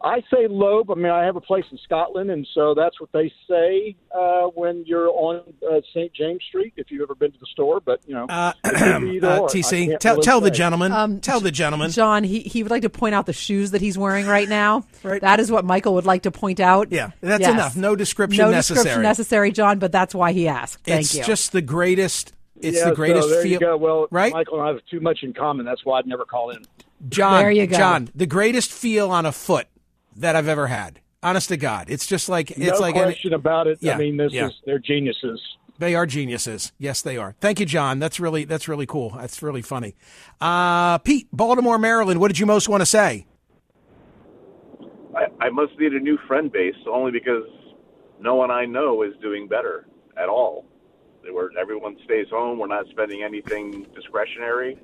I 0.04 0.20
say 0.30 0.48
lobe. 0.50 0.92
I 0.92 0.96
mean, 0.96 1.06
I 1.12 1.24
have 1.24 1.38
a 1.38 1.42
place 1.42 1.64
in 1.72 1.78
Scotland, 1.78 2.30
and 2.30 2.46
so 2.54 2.74
that's 2.74 3.00
what 3.00 3.10
they 3.14 3.32
say 3.50 3.96
uh, 4.14 4.48
when 4.48 4.84
you're 4.86 5.08
on 5.10 5.42
uh, 5.66 5.80
St. 5.94 6.12
James 6.14 6.44
Street. 6.50 6.74
If 6.76 6.92
you've 6.92 7.02
ever 7.04 7.16
been 7.16 7.32
to 7.32 7.40
the 7.40 7.46
store, 7.54 7.80
but 7.80 8.02
you 8.06 8.14
know, 8.14 8.26
Uh, 8.28 8.52
it 8.66 8.76
could 8.76 9.02
be 9.02 9.10
either 9.18 9.28
uh, 9.30 9.40
TC, 9.44 9.98
tell 10.00 10.18
tell 10.22 10.42
the 10.42 10.52
gentleman. 10.52 10.92
Um, 10.92 11.22
tell 11.22 11.40
the 11.40 11.52
gentleman. 11.52 11.92
John, 11.92 12.24
he, 12.26 12.42
he 12.42 12.64
would 12.64 12.72
like 12.72 12.82
to 12.82 12.90
point 12.90 13.16
out 13.16 13.26
the 13.28 13.34
shoes 13.34 13.72
that 13.72 13.80
he's 13.82 13.98
wearing 13.98 14.26
right 14.28 14.50
now. 14.50 14.86
right. 15.04 15.22
That 15.22 15.40
is 15.40 15.50
what 15.52 15.64
Michael 15.64 15.94
would 15.94 16.06
like 16.06 16.24
to 16.24 16.32
point 16.32 16.60
out. 16.60 16.92
Yeah, 16.92 17.12
that's 17.22 17.42
Yes. 17.42 17.54
enough. 17.54 17.76
No 17.78 17.96
description 17.96 18.44
no 18.44 18.52
necessary. 18.52 18.84
description 18.84 19.04
necessary, 19.04 19.52
John, 19.54 19.80
but 19.80 19.92
that's 19.94 20.14
why 20.14 20.34
he 20.34 20.50
asked. 20.50 20.84
Thank 20.84 21.02
it's 21.02 21.16
you. 21.16 21.24
just 21.24 21.54
the 21.54 21.62
greatest. 21.62 22.34
It's 22.60 22.78
yeah, 22.78 22.90
the 22.90 22.96
greatest 22.96 23.28
so 23.30 23.34
there 23.36 23.44
feel. 23.44 23.52
you 23.54 23.60
go. 23.60 23.78
Well, 23.78 24.08
right? 24.12 24.34
Michael 24.34 24.60
and 24.60 24.64
I 24.64 24.68
have 24.74 24.80
too 24.92 25.00
much 25.00 25.20
in 25.24 25.34
common. 25.34 25.66
That's 25.66 25.86
why 25.86 26.00
I'd 26.00 26.08
never 26.08 26.26
call 26.26 26.50
in. 26.50 26.66
John, 27.10 27.42
There 27.42 27.52
you 27.52 27.68
go. 27.68 27.78
John, 27.78 28.10
the 28.16 28.26
greatest 28.26 28.72
feel 28.72 29.12
on 29.12 29.26
a 29.26 29.32
foot 29.34 29.68
that 30.16 30.36
I've 30.36 30.48
ever 30.48 30.68
had. 30.68 31.00
Honest 31.22 31.50
to 31.50 31.58
God, 31.58 31.90
it's 31.90 32.06
just 32.06 32.28
like 32.28 32.52
it's 32.52 32.60
no 32.60 32.80
like 32.80 32.96
any- 32.96 33.06
question 33.06 33.34
about 33.34 33.68
it. 33.68 33.78
Yeah, 33.82 33.96
I 33.96 33.98
mean, 33.98 34.18
this 34.18 34.34
yeah. 34.34 34.48
is 34.48 34.54
they're 34.66 34.80
geniuses. 34.80 35.42
They 35.80 35.96
are 35.96 36.06
geniuses. 36.06 36.72
Yes, 36.78 37.02
they 37.02 37.18
are. 37.18 37.36
Thank 37.40 37.60
you, 37.60 37.66
John. 37.66 38.00
That's 38.00 38.20
really 38.20 38.46
that's 38.46 38.68
really 38.68 38.86
cool. 38.86 39.12
That's 39.12 39.42
really 39.42 39.62
funny. 39.62 39.96
Uh, 40.40 40.98
Pete, 41.00 41.28
Baltimore, 41.32 41.78
Maryland. 41.78 42.20
What 42.20 42.28
did 42.28 42.40
you 42.40 42.46
most 42.46 42.70
want 42.70 42.82
to 42.82 42.86
say? 42.86 43.26
I, 45.16 45.46
I 45.46 45.50
must 45.50 45.78
need 45.80 45.94
a 45.94 46.00
new 46.00 46.18
friend 46.28 46.52
base 46.52 46.76
only 46.92 47.12
because 47.12 47.44
no 48.20 48.36
one 48.36 48.52
I 48.52 48.66
know 48.66 49.04
is 49.04 49.14
doing 49.22 49.48
better 49.48 49.88
at 50.18 50.30
all. 50.30 50.66
Where 51.32 51.50
everyone 51.60 51.98
stays 52.04 52.28
home, 52.30 52.60
we're 52.60 52.68
not 52.68 52.86
spending 52.90 53.24
anything 53.24 53.88
discretionary. 53.96 54.78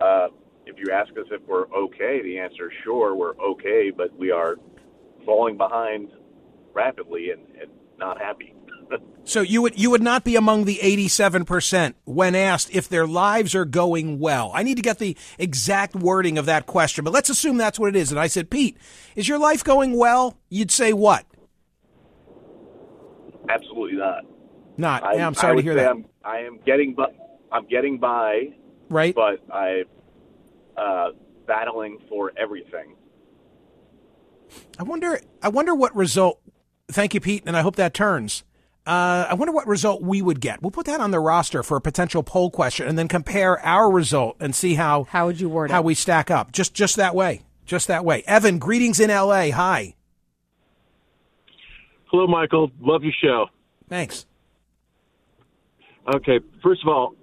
Uh, 0.00 0.28
if 0.66 0.76
you 0.78 0.92
ask 0.92 1.10
us 1.12 1.26
if 1.30 1.40
we're 1.46 1.66
okay, 1.72 2.20
the 2.22 2.38
answer 2.38 2.70
is 2.70 2.76
sure, 2.84 3.14
we're 3.14 3.36
okay, 3.38 3.90
but 3.96 4.16
we 4.18 4.30
are 4.30 4.56
falling 5.24 5.56
behind 5.56 6.10
rapidly 6.74 7.30
and, 7.30 7.42
and 7.60 7.70
not 7.98 8.20
happy. 8.20 8.52
So 9.24 9.40
you 9.40 9.60
would 9.62 9.76
you 9.76 9.90
would 9.90 10.04
not 10.04 10.22
be 10.22 10.36
among 10.36 10.66
the 10.66 10.76
87% 10.76 11.94
when 12.04 12.36
asked 12.36 12.70
if 12.72 12.88
their 12.88 13.08
lives 13.08 13.56
are 13.56 13.64
going 13.64 14.20
well. 14.20 14.52
I 14.54 14.62
need 14.62 14.76
to 14.76 14.82
get 14.82 15.00
the 15.00 15.16
exact 15.36 15.96
wording 15.96 16.38
of 16.38 16.46
that 16.46 16.66
question, 16.66 17.02
but 17.02 17.12
let's 17.12 17.28
assume 17.28 17.56
that's 17.56 17.76
what 17.76 17.88
it 17.88 17.96
is. 17.96 18.12
And 18.12 18.20
I 18.20 18.28
said, 18.28 18.50
"Pete, 18.50 18.76
is 19.16 19.26
your 19.26 19.40
life 19.40 19.64
going 19.64 19.96
well?" 19.96 20.38
You'd 20.48 20.70
say 20.70 20.92
what? 20.92 21.26
Absolutely 23.48 23.98
not. 23.98 24.24
Not. 24.76 25.02
I, 25.02 25.14
yeah, 25.14 25.26
I'm 25.26 25.32
I 25.36 25.40
sorry 25.40 25.56
to 25.56 25.62
hear 25.62 25.74
that. 25.74 25.90
I'm, 25.90 26.04
I 26.24 26.38
am 26.42 26.60
getting 26.64 26.94
by. 26.94 27.06
I'm 27.50 27.66
getting 27.66 27.98
by, 27.98 28.54
Right. 28.88 29.12
but 29.12 29.40
I'm 29.52 29.86
uh, 30.76 31.10
battling 31.46 31.98
for 32.08 32.32
everything. 32.36 32.94
I 34.78 34.82
wonder. 34.82 35.20
I 35.42 35.48
wonder 35.48 35.74
what 35.74 35.94
result. 35.94 36.40
Thank 36.88 37.14
you, 37.14 37.20
Pete, 37.20 37.42
and 37.46 37.56
I 37.56 37.62
hope 37.62 37.76
that 37.76 37.94
turns. 37.94 38.44
Uh, 38.86 39.26
I 39.28 39.34
wonder 39.34 39.52
what 39.52 39.66
result 39.66 40.00
we 40.00 40.22
would 40.22 40.40
get. 40.40 40.62
We'll 40.62 40.70
put 40.70 40.86
that 40.86 41.00
on 41.00 41.10
the 41.10 41.18
roster 41.18 41.64
for 41.64 41.76
a 41.76 41.80
potential 41.80 42.22
poll 42.22 42.50
question, 42.50 42.86
and 42.86 42.96
then 42.96 43.08
compare 43.08 43.58
our 43.64 43.90
result 43.90 44.36
and 44.38 44.54
see 44.54 44.74
how 44.74 45.04
how 45.04 45.26
would 45.26 45.40
you 45.40 45.48
word 45.48 45.70
how 45.72 45.80
it? 45.80 45.84
we 45.84 45.94
stack 45.94 46.30
up. 46.30 46.52
Just 46.52 46.72
just 46.74 46.96
that 46.96 47.14
way. 47.14 47.42
Just 47.64 47.88
that 47.88 48.04
way. 48.04 48.22
Evan, 48.26 48.58
greetings 48.58 49.00
in 49.00 49.10
L.A. 49.10 49.50
Hi. 49.50 49.96
Hello, 52.12 52.28
Michael. 52.28 52.70
Love 52.80 53.02
your 53.02 53.12
show. 53.20 53.46
Thanks. 53.88 54.24
Okay, 56.14 56.38
first 56.62 56.82
of 56.82 56.88
all, 56.88 57.14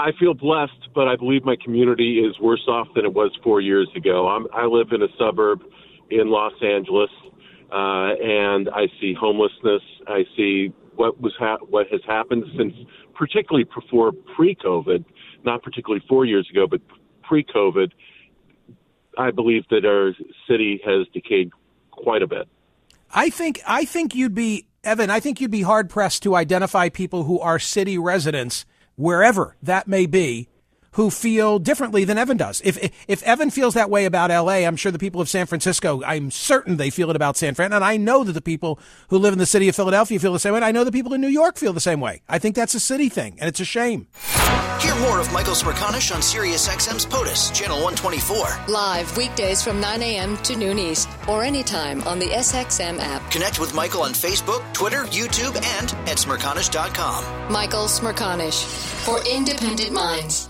I 0.00 0.12
feel 0.18 0.32
blessed, 0.32 0.88
but 0.94 1.08
I 1.08 1.16
believe 1.16 1.44
my 1.44 1.56
community 1.62 2.20
is 2.20 2.38
worse 2.40 2.64
off 2.68 2.88
than 2.94 3.04
it 3.04 3.12
was 3.12 3.30
four 3.44 3.60
years 3.60 3.86
ago. 3.94 4.28
I'm, 4.28 4.46
I 4.54 4.64
live 4.64 4.92
in 4.92 5.02
a 5.02 5.08
suburb 5.18 5.60
in 6.10 6.30
Los 6.30 6.54
Angeles, 6.62 7.10
uh, 7.70 8.16
and 8.18 8.70
I 8.70 8.86
see 8.98 9.12
homelessness. 9.12 9.82
I 10.08 10.24
see 10.34 10.72
what 10.96 11.20
was 11.20 11.34
ha- 11.38 11.58
what 11.68 11.86
has 11.88 12.00
happened 12.06 12.44
since, 12.56 12.72
particularly 13.14 13.68
before 13.74 14.12
pre-COVID, 14.34 15.04
not 15.44 15.62
particularly 15.62 16.02
four 16.08 16.24
years 16.24 16.48
ago, 16.50 16.66
but 16.66 16.80
pre-COVID. 17.22 17.90
I 19.18 19.30
believe 19.32 19.64
that 19.68 19.84
our 19.84 20.14
city 20.48 20.80
has 20.82 21.08
decayed 21.12 21.50
quite 21.90 22.22
a 22.22 22.26
bit. 22.26 22.48
I 23.12 23.28
think 23.28 23.60
I 23.66 23.84
think 23.84 24.14
you'd 24.14 24.34
be 24.34 24.66
Evan. 24.82 25.10
I 25.10 25.20
think 25.20 25.42
you'd 25.42 25.50
be 25.50 25.62
hard 25.62 25.90
pressed 25.90 26.22
to 26.22 26.36
identify 26.36 26.88
people 26.88 27.24
who 27.24 27.38
are 27.38 27.58
city 27.58 27.98
residents 27.98 28.64
wherever 29.00 29.56
that 29.62 29.88
may 29.88 30.04
be, 30.04 30.49
who 30.92 31.10
feel 31.10 31.58
differently 31.58 32.04
than 32.04 32.18
Evan 32.18 32.36
does. 32.36 32.60
If 32.64 32.78
if 33.08 33.22
Evan 33.22 33.50
feels 33.50 33.74
that 33.74 33.90
way 33.90 34.04
about 34.04 34.30
LA, 34.30 34.66
I'm 34.66 34.76
sure 34.76 34.92
the 34.92 34.98
people 34.98 35.20
of 35.20 35.28
San 35.28 35.46
Francisco, 35.46 36.02
I'm 36.04 36.30
certain 36.30 36.76
they 36.76 36.90
feel 36.90 37.10
it 37.10 37.16
about 37.16 37.36
San 37.36 37.54
Fran, 37.54 37.72
and 37.72 37.84
I 37.84 37.96
know 37.96 38.24
that 38.24 38.32
the 38.32 38.40
people 38.40 38.78
who 39.08 39.18
live 39.18 39.32
in 39.32 39.38
the 39.38 39.46
city 39.46 39.68
of 39.68 39.76
Philadelphia 39.76 40.18
feel 40.18 40.32
the 40.32 40.38
same 40.38 40.52
way. 40.52 40.58
And 40.58 40.64
I 40.64 40.72
know 40.72 40.84
the 40.84 40.92
people 40.92 41.14
in 41.14 41.20
New 41.20 41.28
York 41.28 41.56
feel 41.56 41.72
the 41.72 41.80
same 41.80 42.00
way. 42.00 42.22
I 42.28 42.38
think 42.38 42.56
that's 42.56 42.74
a 42.74 42.80
city 42.80 43.08
thing, 43.08 43.36
and 43.40 43.48
it's 43.48 43.60
a 43.60 43.64
shame. 43.64 44.08
Hear 44.80 44.94
more 44.96 45.20
of 45.20 45.32
Michael 45.32 45.54
Smerconish 45.54 46.14
on 46.14 46.20
SiriusXM's 46.22 47.06
POTUS, 47.06 47.52
Channel 47.52 47.82
124. 47.82 48.66
Live 48.68 49.16
weekdays 49.16 49.62
from 49.62 49.80
9 49.80 50.02
a.m. 50.02 50.36
to 50.38 50.56
noon 50.56 50.78
East 50.78 51.08
or 51.28 51.44
anytime 51.44 52.02
on 52.02 52.18
the 52.18 52.26
SXM 52.26 52.98
app. 52.98 53.30
Connect 53.30 53.60
with 53.60 53.74
Michael 53.74 54.02
on 54.02 54.12
Facebook, 54.12 54.60
Twitter, 54.72 55.04
YouTube, 55.04 55.54
and 55.78 55.92
at 56.08 56.16
Smerconish.com. 56.16 57.52
Michael 57.52 57.86
Smerconish 57.86 58.64
for 59.04 59.22
independent 59.28 59.92
minds. 59.92 60.49